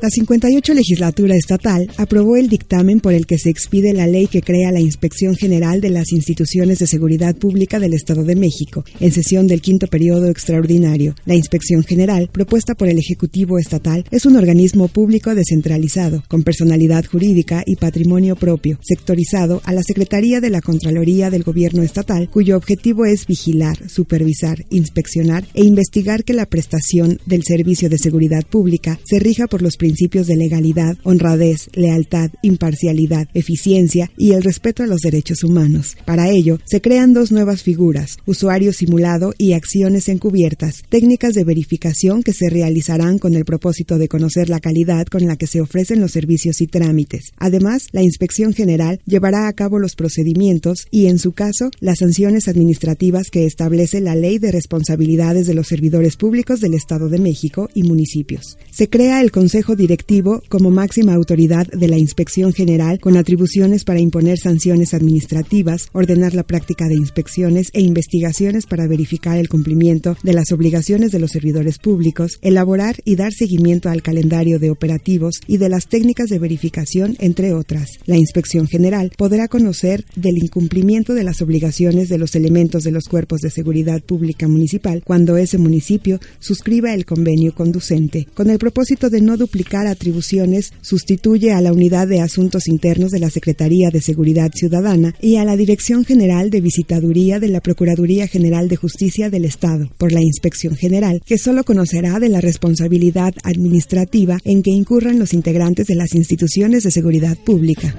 La 0.04 0.10
58 0.10 0.74
legislatura 0.74 1.34
estatal 1.34 1.90
aprobó 1.96 2.36
el 2.36 2.50
dictamen 2.50 3.00
por 3.00 3.14
el 3.14 3.24
que 3.24 3.38
se 3.38 3.48
expide 3.48 3.94
la 3.94 4.06
ley 4.06 4.26
que 4.26 4.42
crea 4.42 4.70
la 4.70 4.80
Inspección 4.80 5.34
General 5.34 5.80
de 5.80 5.88
las 5.88 6.12
Instituciones 6.12 6.78
de 6.78 6.86
Seguridad 6.86 7.34
Pública 7.34 7.80
del 7.80 7.94
Estado 7.94 8.22
de 8.22 8.36
México, 8.36 8.84
en 9.00 9.12
sesión 9.12 9.46
del 9.46 9.62
quinto 9.62 9.86
periodo 9.86 10.28
extraordinario. 10.28 11.14
La 11.24 11.34
Inspección 11.34 11.84
General, 11.84 12.28
propuesta 12.30 12.74
por 12.74 12.88
el 12.88 12.98
Ejecutivo 12.98 13.58
Estatal, 13.58 14.04
es 14.10 14.26
un 14.26 14.36
organismo 14.36 14.88
público 14.88 15.34
descentralizado, 15.34 16.22
con 16.28 16.42
personalidad 16.42 17.06
jurídica 17.06 17.62
y 17.64 17.76
patrimonio 17.76 18.36
propio, 18.36 18.78
sectorizado 18.82 19.62
a 19.64 19.72
la 19.72 19.82
Secretaría 19.82 20.42
de 20.42 20.50
la 20.50 20.60
Contraloría 20.60 21.30
del 21.30 21.44
Gobierno 21.44 21.82
Estatal, 21.82 22.28
cuyo 22.28 22.58
objetivo 22.58 23.06
es 23.06 23.26
vigilar, 23.26 23.88
supervisar, 23.88 24.66
inspeccionar 24.68 25.46
e 25.54 25.64
investigar 25.64 26.24
que 26.24 26.34
la 26.34 26.44
prestación 26.44 27.18
del 27.24 27.42
servicio 27.42 27.88
de 27.88 27.96
seguridad 27.96 28.44
pública 28.44 29.00
se 29.06 29.18
rija 29.18 29.46
por 29.46 29.62
los 29.62 29.78
principios 29.78 29.93
principios 29.94 30.26
de 30.26 30.36
legalidad, 30.36 30.96
honradez, 31.04 31.68
lealtad, 31.72 32.28
imparcialidad, 32.42 33.28
eficiencia 33.32 34.10
y 34.16 34.32
el 34.32 34.42
respeto 34.42 34.82
a 34.82 34.88
los 34.88 35.02
derechos 35.02 35.44
humanos. 35.44 35.96
Para 36.04 36.30
ello, 36.30 36.58
se 36.64 36.80
crean 36.80 37.12
dos 37.14 37.30
nuevas 37.30 37.62
figuras, 37.62 38.18
usuario 38.26 38.72
simulado 38.72 39.34
y 39.38 39.52
acciones 39.52 40.08
encubiertas, 40.08 40.82
técnicas 40.88 41.34
de 41.34 41.44
verificación 41.44 42.24
que 42.24 42.32
se 42.32 42.50
realizarán 42.50 43.20
con 43.20 43.34
el 43.34 43.44
propósito 43.44 43.96
de 43.96 44.08
conocer 44.08 44.48
la 44.48 44.58
calidad 44.58 45.06
con 45.06 45.28
la 45.28 45.36
que 45.36 45.46
se 45.46 45.60
ofrecen 45.60 46.00
los 46.00 46.10
servicios 46.10 46.60
y 46.60 46.66
trámites. 46.66 47.32
Además, 47.38 47.86
la 47.92 48.02
Inspección 48.02 48.52
General 48.52 48.98
llevará 49.06 49.46
a 49.46 49.52
cabo 49.52 49.78
los 49.78 49.94
procedimientos 49.94 50.88
y, 50.90 51.06
en 51.06 51.20
su 51.20 51.30
caso, 51.30 51.70
las 51.78 51.98
sanciones 52.00 52.48
administrativas 52.48 53.30
que 53.30 53.46
establece 53.46 54.00
la 54.00 54.16
Ley 54.16 54.38
de 54.38 54.50
Responsabilidades 54.50 55.46
de 55.46 55.54
los 55.54 55.68
Servidores 55.68 56.16
Públicos 56.16 56.58
del 56.58 56.74
Estado 56.74 57.08
de 57.08 57.20
México 57.20 57.68
y 57.74 57.84
municipios. 57.84 58.58
Se 58.72 58.88
crea 58.88 59.20
el 59.20 59.30
Consejo 59.30 59.76
directivo 59.84 60.42
como 60.48 60.70
máxima 60.70 61.12
autoridad 61.12 61.66
de 61.66 61.88
la 61.88 61.98
Inspección 61.98 62.54
General 62.54 62.98
con 63.00 63.18
atribuciones 63.18 63.84
para 63.84 64.00
imponer 64.00 64.38
sanciones 64.38 64.94
administrativas, 64.94 65.88
ordenar 65.92 66.32
la 66.32 66.42
práctica 66.42 66.88
de 66.88 66.94
inspecciones 66.94 67.68
e 67.74 67.82
investigaciones 67.82 68.64
para 68.64 68.86
verificar 68.86 69.36
el 69.36 69.50
cumplimiento 69.50 70.16
de 70.22 70.32
las 70.32 70.52
obligaciones 70.52 71.12
de 71.12 71.18
los 71.18 71.32
servidores 71.32 71.78
públicos, 71.78 72.38
elaborar 72.40 72.96
y 73.04 73.16
dar 73.16 73.34
seguimiento 73.34 73.90
al 73.90 74.00
calendario 74.00 74.58
de 74.58 74.70
operativos 74.70 75.34
y 75.46 75.58
de 75.58 75.68
las 75.68 75.86
técnicas 75.86 76.30
de 76.30 76.38
verificación, 76.38 77.16
entre 77.18 77.52
otras. 77.52 77.90
La 78.06 78.16
Inspección 78.16 78.66
General 78.66 79.12
podrá 79.18 79.48
conocer 79.48 80.06
del 80.16 80.38
incumplimiento 80.38 81.12
de 81.12 81.24
las 81.24 81.42
obligaciones 81.42 82.08
de 82.08 82.16
los 82.16 82.34
elementos 82.36 82.84
de 82.84 82.90
los 82.90 83.04
cuerpos 83.04 83.42
de 83.42 83.50
seguridad 83.50 84.02
pública 84.02 84.48
municipal 84.48 85.02
cuando 85.04 85.36
ese 85.36 85.58
municipio 85.58 86.20
suscriba 86.38 86.94
el 86.94 87.04
convenio 87.04 87.54
conducente, 87.54 88.26
con 88.32 88.48
el 88.48 88.58
propósito 88.58 89.10
de 89.10 89.20
no 89.20 89.36
duplicar 89.36 89.63
atribuciones, 89.72 90.72
sustituye 90.80 91.52
a 91.52 91.60
la 91.60 91.72
Unidad 91.72 92.06
de 92.06 92.20
Asuntos 92.20 92.68
Internos 92.68 93.10
de 93.10 93.20
la 93.20 93.30
Secretaría 93.30 93.90
de 93.90 94.00
Seguridad 94.00 94.50
Ciudadana 94.54 95.14
y 95.20 95.36
a 95.36 95.44
la 95.44 95.56
Dirección 95.56 96.04
General 96.04 96.50
de 96.50 96.60
Visitaduría 96.60 97.40
de 97.40 97.48
la 97.48 97.60
Procuraduría 97.60 98.28
General 98.28 98.68
de 98.68 98.76
Justicia 98.76 99.30
del 99.30 99.44
Estado 99.44 99.90
por 99.98 100.12
la 100.12 100.20
Inspección 100.20 100.76
General, 100.76 101.22
que 101.24 101.38
solo 101.38 101.64
conocerá 101.64 102.18
de 102.20 102.28
la 102.28 102.40
responsabilidad 102.40 103.34
administrativa 103.42 104.38
en 104.44 104.62
que 104.62 104.70
incurran 104.70 105.18
los 105.18 105.32
integrantes 105.32 105.86
de 105.86 105.94
las 105.94 106.14
instituciones 106.14 106.84
de 106.84 106.90
seguridad 106.90 107.36
pública. 107.36 107.94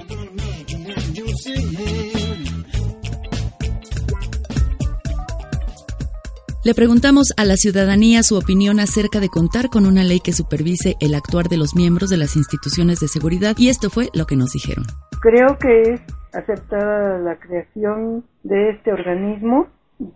Le 6.66 6.74
preguntamos 6.74 7.32
a 7.36 7.44
la 7.44 7.54
ciudadanía 7.54 8.24
su 8.24 8.36
opinión 8.36 8.80
acerca 8.80 9.20
de 9.20 9.28
contar 9.28 9.70
con 9.70 9.86
una 9.86 10.02
ley 10.02 10.18
que 10.18 10.32
supervise 10.32 10.96
el 11.00 11.14
actuar 11.14 11.46
de 11.46 11.56
los 11.56 11.76
miembros 11.76 12.10
de 12.10 12.16
las 12.16 12.34
instituciones 12.34 12.98
de 12.98 13.06
seguridad 13.06 13.54
y 13.56 13.68
esto 13.68 13.88
fue 13.88 14.08
lo 14.14 14.26
que 14.26 14.34
nos 14.34 14.50
dijeron. 14.50 14.84
Creo 15.20 15.58
que 15.60 15.82
es 15.92 16.00
aceptada 16.34 17.18
la 17.20 17.36
creación 17.38 18.24
de 18.42 18.70
este 18.70 18.92
organismo 18.92 19.68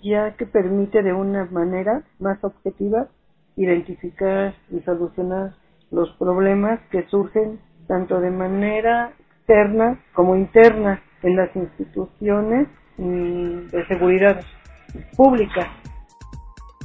ya 0.02 0.34
que 0.36 0.44
permite 0.44 1.04
de 1.04 1.12
una 1.12 1.44
manera 1.52 2.02
más 2.18 2.42
objetiva 2.42 3.06
identificar 3.54 4.52
y 4.72 4.80
solucionar 4.80 5.54
los 5.92 6.10
problemas 6.18 6.80
que 6.90 7.06
surgen 7.10 7.60
tanto 7.86 8.18
de 8.18 8.32
manera 8.32 9.12
externa 9.36 10.00
como 10.14 10.34
interna 10.34 11.00
en 11.22 11.36
las 11.36 11.54
instituciones 11.54 12.66
de 12.98 13.86
seguridad 13.86 14.40
pública. 15.16 15.79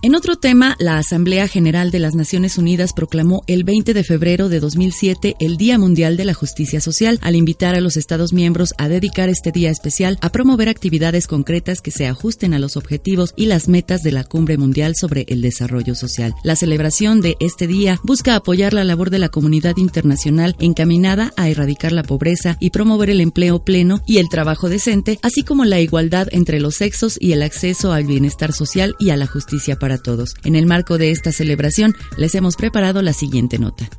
En 0.05 0.13
otro 0.13 0.35
tema, 0.35 0.75
la 0.77 0.99
Asamblea 0.99 1.47
General 1.47 1.89
de 1.89 1.97
las 1.97 2.13
Naciones 2.13 2.59
Unidas 2.59 2.93
proclamó 2.93 3.41
el 3.47 3.63
20 3.63 3.95
de 3.95 4.03
febrero 4.03 4.49
de 4.49 4.59
2007 4.59 5.35
el 5.39 5.57
Día 5.57 5.79
Mundial 5.79 6.15
de 6.15 6.25
la 6.25 6.35
Justicia 6.35 6.79
Social, 6.79 7.17
al 7.23 7.35
invitar 7.35 7.73
a 7.73 7.81
los 7.81 7.97
Estados 7.97 8.31
miembros 8.31 8.75
a 8.77 8.87
dedicar 8.87 9.29
este 9.29 9.51
día 9.51 9.71
especial 9.71 10.19
a 10.21 10.29
promover 10.29 10.69
actividades 10.69 11.25
concretas 11.25 11.81
que 11.81 11.89
se 11.89 12.05
ajusten 12.05 12.53
a 12.53 12.59
los 12.59 12.77
objetivos 12.77 13.33
y 13.35 13.47
las 13.47 13.67
metas 13.67 14.03
de 14.03 14.11
la 14.11 14.23
Cumbre 14.23 14.59
Mundial 14.59 14.93
sobre 14.95 15.25
el 15.27 15.41
Desarrollo 15.41 15.95
Social. 15.95 16.35
La 16.43 16.55
celebración 16.55 17.19
de 17.19 17.35
este 17.39 17.65
día 17.65 17.99
busca 18.03 18.35
apoyar 18.35 18.75
la 18.75 18.83
labor 18.83 19.09
de 19.09 19.17
la 19.17 19.29
comunidad 19.29 19.77
internacional 19.77 20.55
encaminada 20.59 21.33
a 21.35 21.49
erradicar 21.49 21.93
la 21.93 22.03
pobreza 22.03 22.57
y 22.59 22.69
promover 22.69 23.09
el 23.09 23.21
empleo 23.21 23.63
pleno 23.63 24.03
y 24.05 24.19
el 24.19 24.29
trabajo 24.29 24.69
decente, 24.69 25.17
así 25.23 25.41
como 25.41 25.65
la 25.65 25.79
igualdad 25.79 26.27
entre 26.29 26.59
los 26.59 26.75
sexos 26.75 27.17
y 27.19 27.31
el 27.31 27.41
acceso 27.41 27.91
al 27.91 28.05
bienestar 28.05 28.53
social 28.53 28.93
y 28.99 29.09
a 29.09 29.17
la 29.17 29.25
justicia 29.25 29.77
para 29.77 29.94
todos. 29.97 30.36
En 30.43 30.55
el 30.55 30.65
marco 30.65 30.97
de 30.97 31.12
esta 31.12 31.31
celebración 31.31 31.95
les 32.17 32.36
hemos 32.36 32.55
preparado 32.55 33.01
la 33.01 33.13
siguiente 33.13 33.60
nota. 33.60 33.89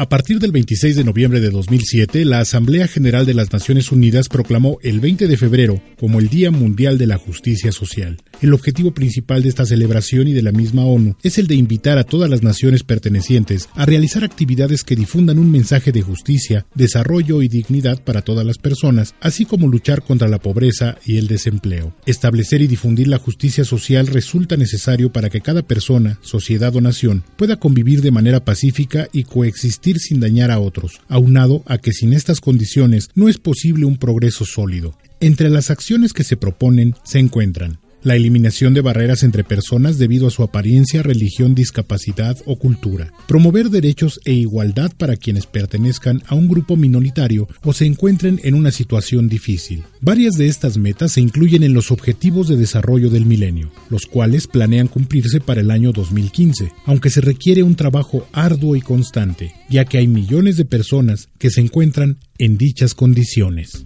A 0.00 0.08
partir 0.08 0.38
del 0.38 0.50
26 0.50 0.96
de 0.96 1.04
noviembre 1.04 1.40
de 1.40 1.50
2007, 1.50 2.24
la 2.24 2.40
Asamblea 2.40 2.88
General 2.88 3.26
de 3.26 3.34
las 3.34 3.52
Naciones 3.52 3.92
Unidas 3.92 4.30
proclamó 4.30 4.78
el 4.82 4.98
20 4.98 5.28
de 5.28 5.36
febrero 5.36 5.82
como 5.98 6.20
el 6.20 6.30
Día 6.30 6.50
Mundial 6.50 6.96
de 6.96 7.06
la 7.06 7.18
Justicia 7.18 7.70
Social. 7.70 8.16
El 8.40 8.54
objetivo 8.54 8.92
principal 8.94 9.42
de 9.42 9.50
esta 9.50 9.66
celebración 9.66 10.26
y 10.26 10.32
de 10.32 10.40
la 10.40 10.50
misma 10.50 10.86
ONU 10.86 11.14
es 11.22 11.36
el 11.36 11.46
de 11.46 11.56
invitar 11.56 11.98
a 11.98 12.04
todas 12.04 12.30
las 12.30 12.42
naciones 12.42 12.84
pertenecientes 12.84 13.68
a 13.74 13.84
realizar 13.84 14.24
actividades 14.24 14.82
que 14.82 14.96
difundan 14.96 15.38
un 15.38 15.50
mensaje 15.50 15.92
de 15.92 16.00
justicia, 16.00 16.64
desarrollo 16.74 17.42
y 17.42 17.48
dignidad 17.48 18.02
para 18.02 18.22
todas 18.22 18.46
las 18.46 18.56
personas, 18.56 19.14
así 19.20 19.44
como 19.44 19.68
luchar 19.68 20.02
contra 20.02 20.26
la 20.26 20.38
pobreza 20.38 20.96
y 21.04 21.18
el 21.18 21.26
desempleo. 21.26 21.94
Establecer 22.06 22.62
y 22.62 22.66
difundir 22.66 23.08
la 23.08 23.18
justicia 23.18 23.66
social 23.66 24.06
resulta 24.06 24.56
necesario 24.56 25.12
para 25.12 25.28
que 25.28 25.42
cada 25.42 25.60
persona, 25.60 26.18
sociedad 26.22 26.74
o 26.74 26.80
nación 26.80 27.24
pueda 27.36 27.56
convivir 27.56 28.00
de 28.00 28.10
manera 28.10 28.42
pacífica 28.42 29.08
y 29.12 29.24
coexistir 29.24 29.98
sin 29.98 30.18
dañar 30.18 30.50
a 30.50 30.60
otros, 30.60 31.02
aunado 31.08 31.62
a 31.66 31.76
que 31.76 31.92
sin 31.92 32.14
estas 32.14 32.40
condiciones 32.40 33.10
no 33.14 33.28
es 33.28 33.36
posible 33.36 33.84
un 33.84 33.98
progreso 33.98 34.46
sólido. 34.46 34.96
Entre 35.20 35.50
las 35.50 35.70
acciones 35.70 36.14
que 36.14 36.24
se 36.24 36.38
proponen 36.38 36.94
se 37.04 37.18
encuentran 37.18 37.79
la 38.02 38.16
eliminación 38.16 38.74
de 38.74 38.80
barreras 38.80 39.22
entre 39.22 39.44
personas 39.44 39.98
debido 39.98 40.26
a 40.26 40.30
su 40.30 40.42
apariencia, 40.42 41.02
religión, 41.02 41.54
discapacidad 41.54 42.36
o 42.46 42.56
cultura, 42.56 43.12
promover 43.28 43.70
derechos 43.70 44.20
e 44.24 44.32
igualdad 44.32 44.92
para 44.96 45.16
quienes 45.16 45.46
pertenezcan 45.46 46.22
a 46.26 46.34
un 46.34 46.48
grupo 46.48 46.76
minoritario 46.76 47.48
o 47.62 47.72
se 47.72 47.86
encuentren 47.86 48.40
en 48.44 48.54
una 48.54 48.70
situación 48.70 49.28
difícil. 49.28 49.84
Varias 50.00 50.34
de 50.34 50.48
estas 50.48 50.78
metas 50.78 51.12
se 51.12 51.20
incluyen 51.20 51.62
en 51.62 51.74
los 51.74 51.90
Objetivos 51.90 52.48
de 52.48 52.56
Desarrollo 52.56 53.10
del 53.10 53.26
Milenio, 53.26 53.70
los 53.88 54.06
cuales 54.06 54.46
planean 54.46 54.88
cumplirse 54.88 55.40
para 55.40 55.60
el 55.60 55.70
año 55.70 55.92
2015, 55.92 56.72
aunque 56.86 57.10
se 57.10 57.20
requiere 57.20 57.62
un 57.62 57.74
trabajo 57.74 58.26
arduo 58.32 58.76
y 58.76 58.80
constante, 58.80 59.52
ya 59.68 59.84
que 59.84 59.98
hay 59.98 60.06
millones 60.06 60.56
de 60.56 60.64
personas 60.64 61.28
que 61.38 61.50
se 61.50 61.60
encuentran 61.60 62.18
en 62.38 62.56
dichas 62.56 62.94
condiciones. 62.94 63.84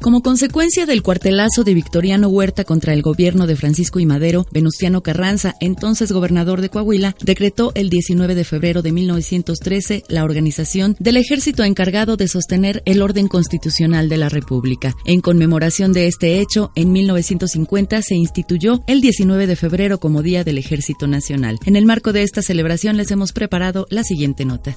Como 0.00 0.22
consecuencia 0.22 0.86
del 0.86 1.02
cuartelazo 1.02 1.62
de 1.62 1.74
Victoriano 1.74 2.28
Huerta 2.28 2.64
contra 2.64 2.94
el 2.94 3.02
gobierno 3.02 3.46
de 3.46 3.54
Francisco 3.54 4.00
y 4.00 4.06
Madero, 4.06 4.46
Venustiano 4.50 5.02
Carranza, 5.02 5.54
entonces 5.60 6.10
gobernador 6.10 6.62
de 6.62 6.70
Coahuila, 6.70 7.14
decretó 7.22 7.72
el 7.74 7.90
19 7.90 8.34
de 8.34 8.44
febrero 8.44 8.80
de 8.80 8.92
1913 8.92 10.04
la 10.08 10.24
organización 10.24 10.96
del 10.98 11.18
ejército 11.18 11.64
encargado 11.64 12.16
de 12.16 12.28
sostener 12.28 12.82
el 12.86 13.02
orden 13.02 13.28
constitucional 13.28 14.08
de 14.08 14.16
la 14.16 14.30
República. 14.30 14.94
En 15.04 15.20
conmemoración 15.20 15.92
de 15.92 16.06
este 16.06 16.40
hecho, 16.40 16.72
en 16.76 16.92
1950 16.92 18.00
se 18.00 18.14
instituyó 18.14 18.82
el 18.86 19.02
19 19.02 19.46
de 19.46 19.56
febrero 19.56 20.00
como 20.00 20.22
Día 20.22 20.44
del 20.44 20.56
Ejército 20.56 21.08
Nacional. 21.08 21.58
En 21.66 21.76
el 21.76 21.84
marco 21.84 22.14
de 22.14 22.22
esta 22.22 22.40
celebración 22.40 22.96
les 22.96 23.10
hemos 23.10 23.32
preparado 23.32 23.86
la 23.90 24.02
siguiente 24.02 24.46
nota. 24.46 24.74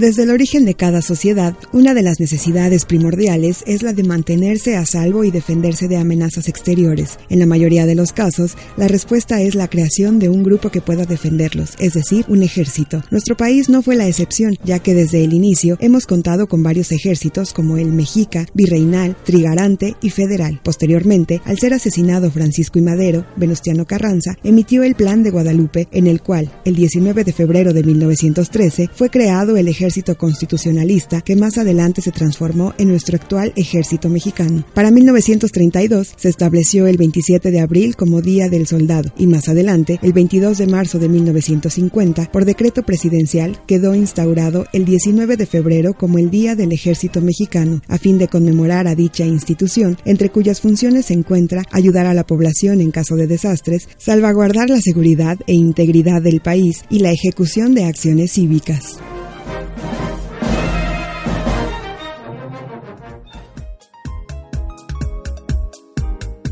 Desde 0.00 0.22
el 0.22 0.30
origen 0.30 0.64
de 0.64 0.72
cada 0.72 1.02
sociedad, 1.02 1.54
una 1.74 1.92
de 1.92 2.02
las 2.02 2.20
necesidades 2.20 2.86
primordiales 2.86 3.62
es 3.66 3.82
la 3.82 3.92
de 3.92 4.02
mantenerse 4.02 4.74
a 4.74 4.86
salvo 4.86 5.24
y 5.24 5.30
defenderse 5.30 5.88
de 5.88 5.98
amenazas 5.98 6.48
exteriores. 6.48 7.18
En 7.28 7.38
la 7.38 7.44
mayoría 7.44 7.84
de 7.84 7.94
los 7.94 8.14
casos, 8.14 8.56
la 8.78 8.88
respuesta 8.88 9.42
es 9.42 9.54
la 9.54 9.68
creación 9.68 10.18
de 10.18 10.30
un 10.30 10.42
grupo 10.42 10.70
que 10.70 10.80
pueda 10.80 11.04
defenderlos, 11.04 11.74
es 11.78 11.92
decir, 11.92 12.24
un 12.28 12.42
ejército. 12.42 13.02
Nuestro 13.10 13.36
país 13.36 13.68
no 13.68 13.82
fue 13.82 13.94
la 13.94 14.08
excepción, 14.08 14.56
ya 14.64 14.78
que 14.78 14.94
desde 14.94 15.22
el 15.22 15.34
inicio 15.34 15.76
hemos 15.80 16.06
contado 16.06 16.46
con 16.46 16.62
varios 16.62 16.92
ejércitos 16.92 17.52
como 17.52 17.76
el 17.76 17.92
Mexica, 17.92 18.46
Virreinal, 18.54 19.18
Trigarante 19.22 19.96
y 20.00 20.08
Federal. 20.08 20.62
Posteriormente, 20.64 21.42
al 21.44 21.58
ser 21.58 21.74
asesinado 21.74 22.30
Francisco 22.30 22.78
y 22.78 22.82
Madero, 22.82 23.26
Venustiano 23.36 23.84
Carranza 23.86 24.34
emitió 24.44 24.82
el 24.82 24.94
Plan 24.94 25.22
de 25.22 25.30
Guadalupe, 25.30 25.88
en 25.92 26.06
el 26.06 26.22
cual, 26.22 26.50
el 26.64 26.74
19 26.74 27.22
de 27.22 27.34
febrero 27.34 27.74
de 27.74 27.84
1913, 27.84 28.88
fue 28.94 29.10
creado 29.10 29.58
el 29.58 29.68
ejército 29.68 29.89
ejército 29.90 30.16
constitucionalista 30.16 31.20
que 31.20 31.34
más 31.34 31.58
adelante 31.58 32.00
se 32.00 32.12
transformó 32.12 32.74
en 32.78 32.90
nuestro 32.90 33.16
actual 33.16 33.52
ejército 33.56 34.08
mexicano. 34.08 34.64
Para 34.72 34.92
1932 34.92 36.14
se 36.16 36.28
estableció 36.28 36.86
el 36.86 36.96
27 36.96 37.50
de 37.50 37.58
abril 37.58 37.96
como 37.96 38.22
Día 38.22 38.48
del 38.48 38.68
Soldado 38.68 39.10
y 39.18 39.26
más 39.26 39.48
adelante, 39.48 39.98
el 40.02 40.12
22 40.12 40.58
de 40.58 40.68
marzo 40.68 41.00
de 41.00 41.08
1950, 41.08 42.30
por 42.30 42.44
decreto 42.44 42.84
presidencial, 42.84 43.60
quedó 43.66 43.96
instaurado 43.96 44.66
el 44.72 44.84
19 44.84 45.36
de 45.36 45.46
febrero 45.46 45.94
como 45.94 46.18
el 46.18 46.30
Día 46.30 46.54
del 46.54 46.70
Ejército 46.70 47.20
Mexicano, 47.20 47.82
a 47.88 47.98
fin 47.98 48.16
de 48.16 48.28
conmemorar 48.28 48.86
a 48.86 48.94
dicha 48.94 49.26
institución, 49.26 49.98
entre 50.04 50.30
cuyas 50.30 50.60
funciones 50.60 51.06
se 51.06 51.14
encuentra 51.14 51.64
ayudar 51.72 52.06
a 52.06 52.14
la 52.14 52.24
población 52.24 52.80
en 52.80 52.92
caso 52.92 53.16
de 53.16 53.26
desastres, 53.26 53.88
salvaguardar 53.98 54.70
la 54.70 54.80
seguridad 54.80 55.36
e 55.48 55.54
integridad 55.54 56.22
del 56.22 56.40
país 56.40 56.84
y 56.90 57.00
la 57.00 57.10
ejecución 57.10 57.74
de 57.74 57.86
acciones 57.86 58.32
cívicas. 58.34 59.00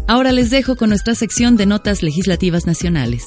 Ahora 0.09 0.33
les 0.33 0.49
dejo 0.49 0.75
con 0.75 0.88
nuestra 0.88 1.14
sección 1.14 1.59
de 1.59 1.66
notas 1.66 2.03
legislativas 2.03 2.66
nacionales. 2.66 3.27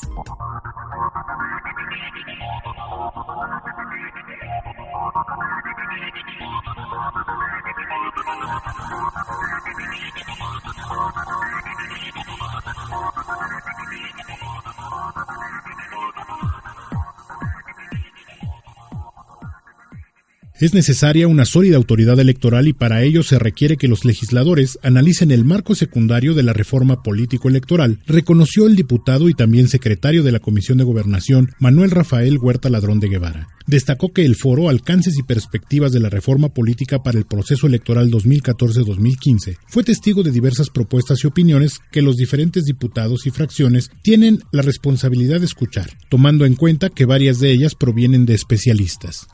Es 20.61 20.75
necesaria 20.75 21.27
una 21.27 21.45
sólida 21.45 21.77
autoridad 21.77 22.19
electoral 22.19 22.67
y 22.67 22.73
para 22.73 23.01
ello 23.01 23.23
se 23.23 23.39
requiere 23.39 23.77
que 23.77 23.87
los 23.87 24.05
legisladores 24.05 24.77
analicen 24.83 25.31
el 25.31 25.43
marco 25.43 25.73
secundario 25.73 26.35
de 26.35 26.43
la 26.43 26.53
reforma 26.53 27.01
político-electoral, 27.01 27.97
reconoció 28.05 28.67
el 28.67 28.75
diputado 28.75 29.27
y 29.27 29.33
también 29.33 29.69
secretario 29.69 30.21
de 30.21 30.31
la 30.31 30.39
Comisión 30.39 30.77
de 30.77 30.83
Gobernación, 30.83 31.49
Manuel 31.57 31.89
Rafael 31.89 32.37
Huerta 32.37 32.69
Ladrón 32.69 32.99
de 32.99 33.09
Guevara. 33.09 33.47
Destacó 33.65 34.13
que 34.13 34.23
el 34.23 34.35
foro 34.35 34.69
Alcances 34.69 35.17
y 35.17 35.23
Perspectivas 35.23 35.93
de 35.93 35.99
la 35.99 36.09
Reforma 36.09 36.49
Política 36.49 37.01
para 37.01 37.17
el 37.17 37.25
Proceso 37.25 37.65
Electoral 37.65 38.11
2014-2015 38.11 39.57
fue 39.67 39.83
testigo 39.83 40.21
de 40.21 40.29
diversas 40.29 40.69
propuestas 40.69 41.23
y 41.23 41.27
opiniones 41.27 41.79
que 41.91 42.03
los 42.03 42.17
diferentes 42.17 42.65
diputados 42.65 43.25
y 43.25 43.31
fracciones 43.31 43.89
tienen 44.03 44.43
la 44.51 44.61
responsabilidad 44.61 45.39
de 45.39 45.47
escuchar, 45.47 45.89
tomando 46.07 46.45
en 46.45 46.53
cuenta 46.53 46.89
que 46.89 47.05
varias 47.05 47.39
de 47.39 47.49
ellas 47.49 47.73
provienen 47.73 48.27
de 48.27 48.35
especialistas. 48.35 49.25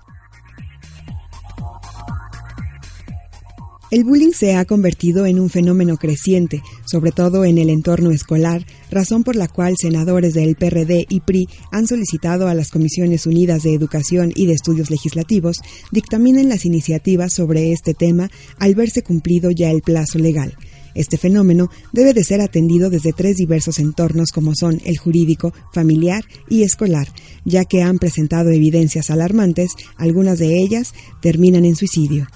El 3.90 4.04
bullying 4.04 4.34
se 4.34 4.54
ha 4.54 4.66
convertido 4.66 5.26
en 5.26 5.40
un 5.40 5.50
fenómeno 5.50 5.96
creciente, 5.96 6.62
sobre 6.86 7.14
todo 7.14 7.46
en 7.46 7.58
el 7.58 7.70
entorno 7.70 8.12
escolar, 8.12 8.66
razón 8.92 9.24
por 9.24 9.38
la 9.38 9.48
cual 9.48 9.76
senadores 9.80 10.34
del 10.34 10.58
PRD 10.58 11.06
y 11.08 11.22
PRI 11.22 11.48
han 11.72 11.88
solicitado 11.88 12.50
a 12.50 12.54
las 12.54 12.70
Comisiones 12.70 13.26
Unidas 13.26 13.64
de 13.64 13.74
Educación 13.74 14.34
y 14.36 14.46
de 14.46 14.54
Estudios 14.54 14.92
Legislativos 14.92 15.62
dictaminen 15.94 16.50
las 16.50 16.66
iniciativas 16.66 17.34
sobre 17.34 17.72
este 17.72 17.94
tema 17.94 18.30
al 18.60 18.76
verse 18.76 19.04
cumplido 19.04 19.52
ya 19.52 19.72
el 19.72 19.82
plazo 19.82 20.20
legal. 20.20 20.58
Este 20.94 21.18
fenómeno 21.18 21.70
debe 21.94 22.14
de 22.14 22.26
ser 22.26 22.42
atendido 22.42 22.90
desde 22.90 23.14
tres 23.14 23.38
diversos 23.38 23.80
entornos 23.80 24.32
como 24.34 24.54
son 24.54 24.82
el 24.84 24.98
jurídico, 24.98 25.54
familiar 25.72 26.26
y 26.50 26.64
escolar, 26.64 27.08
ya 27.46 27.64
que 27.64 27.84
han 27.84 28.00
presentado 28.00 28.50
evidencias 28.50 29.12
alarmantes, 29.12 29.72
algunas 29.96 30.40
de 30.40 30.58
ellas 30.62 30.94
terminan 31.22 31.64
en 31.64 31.78
suicidio. 31.78 32.28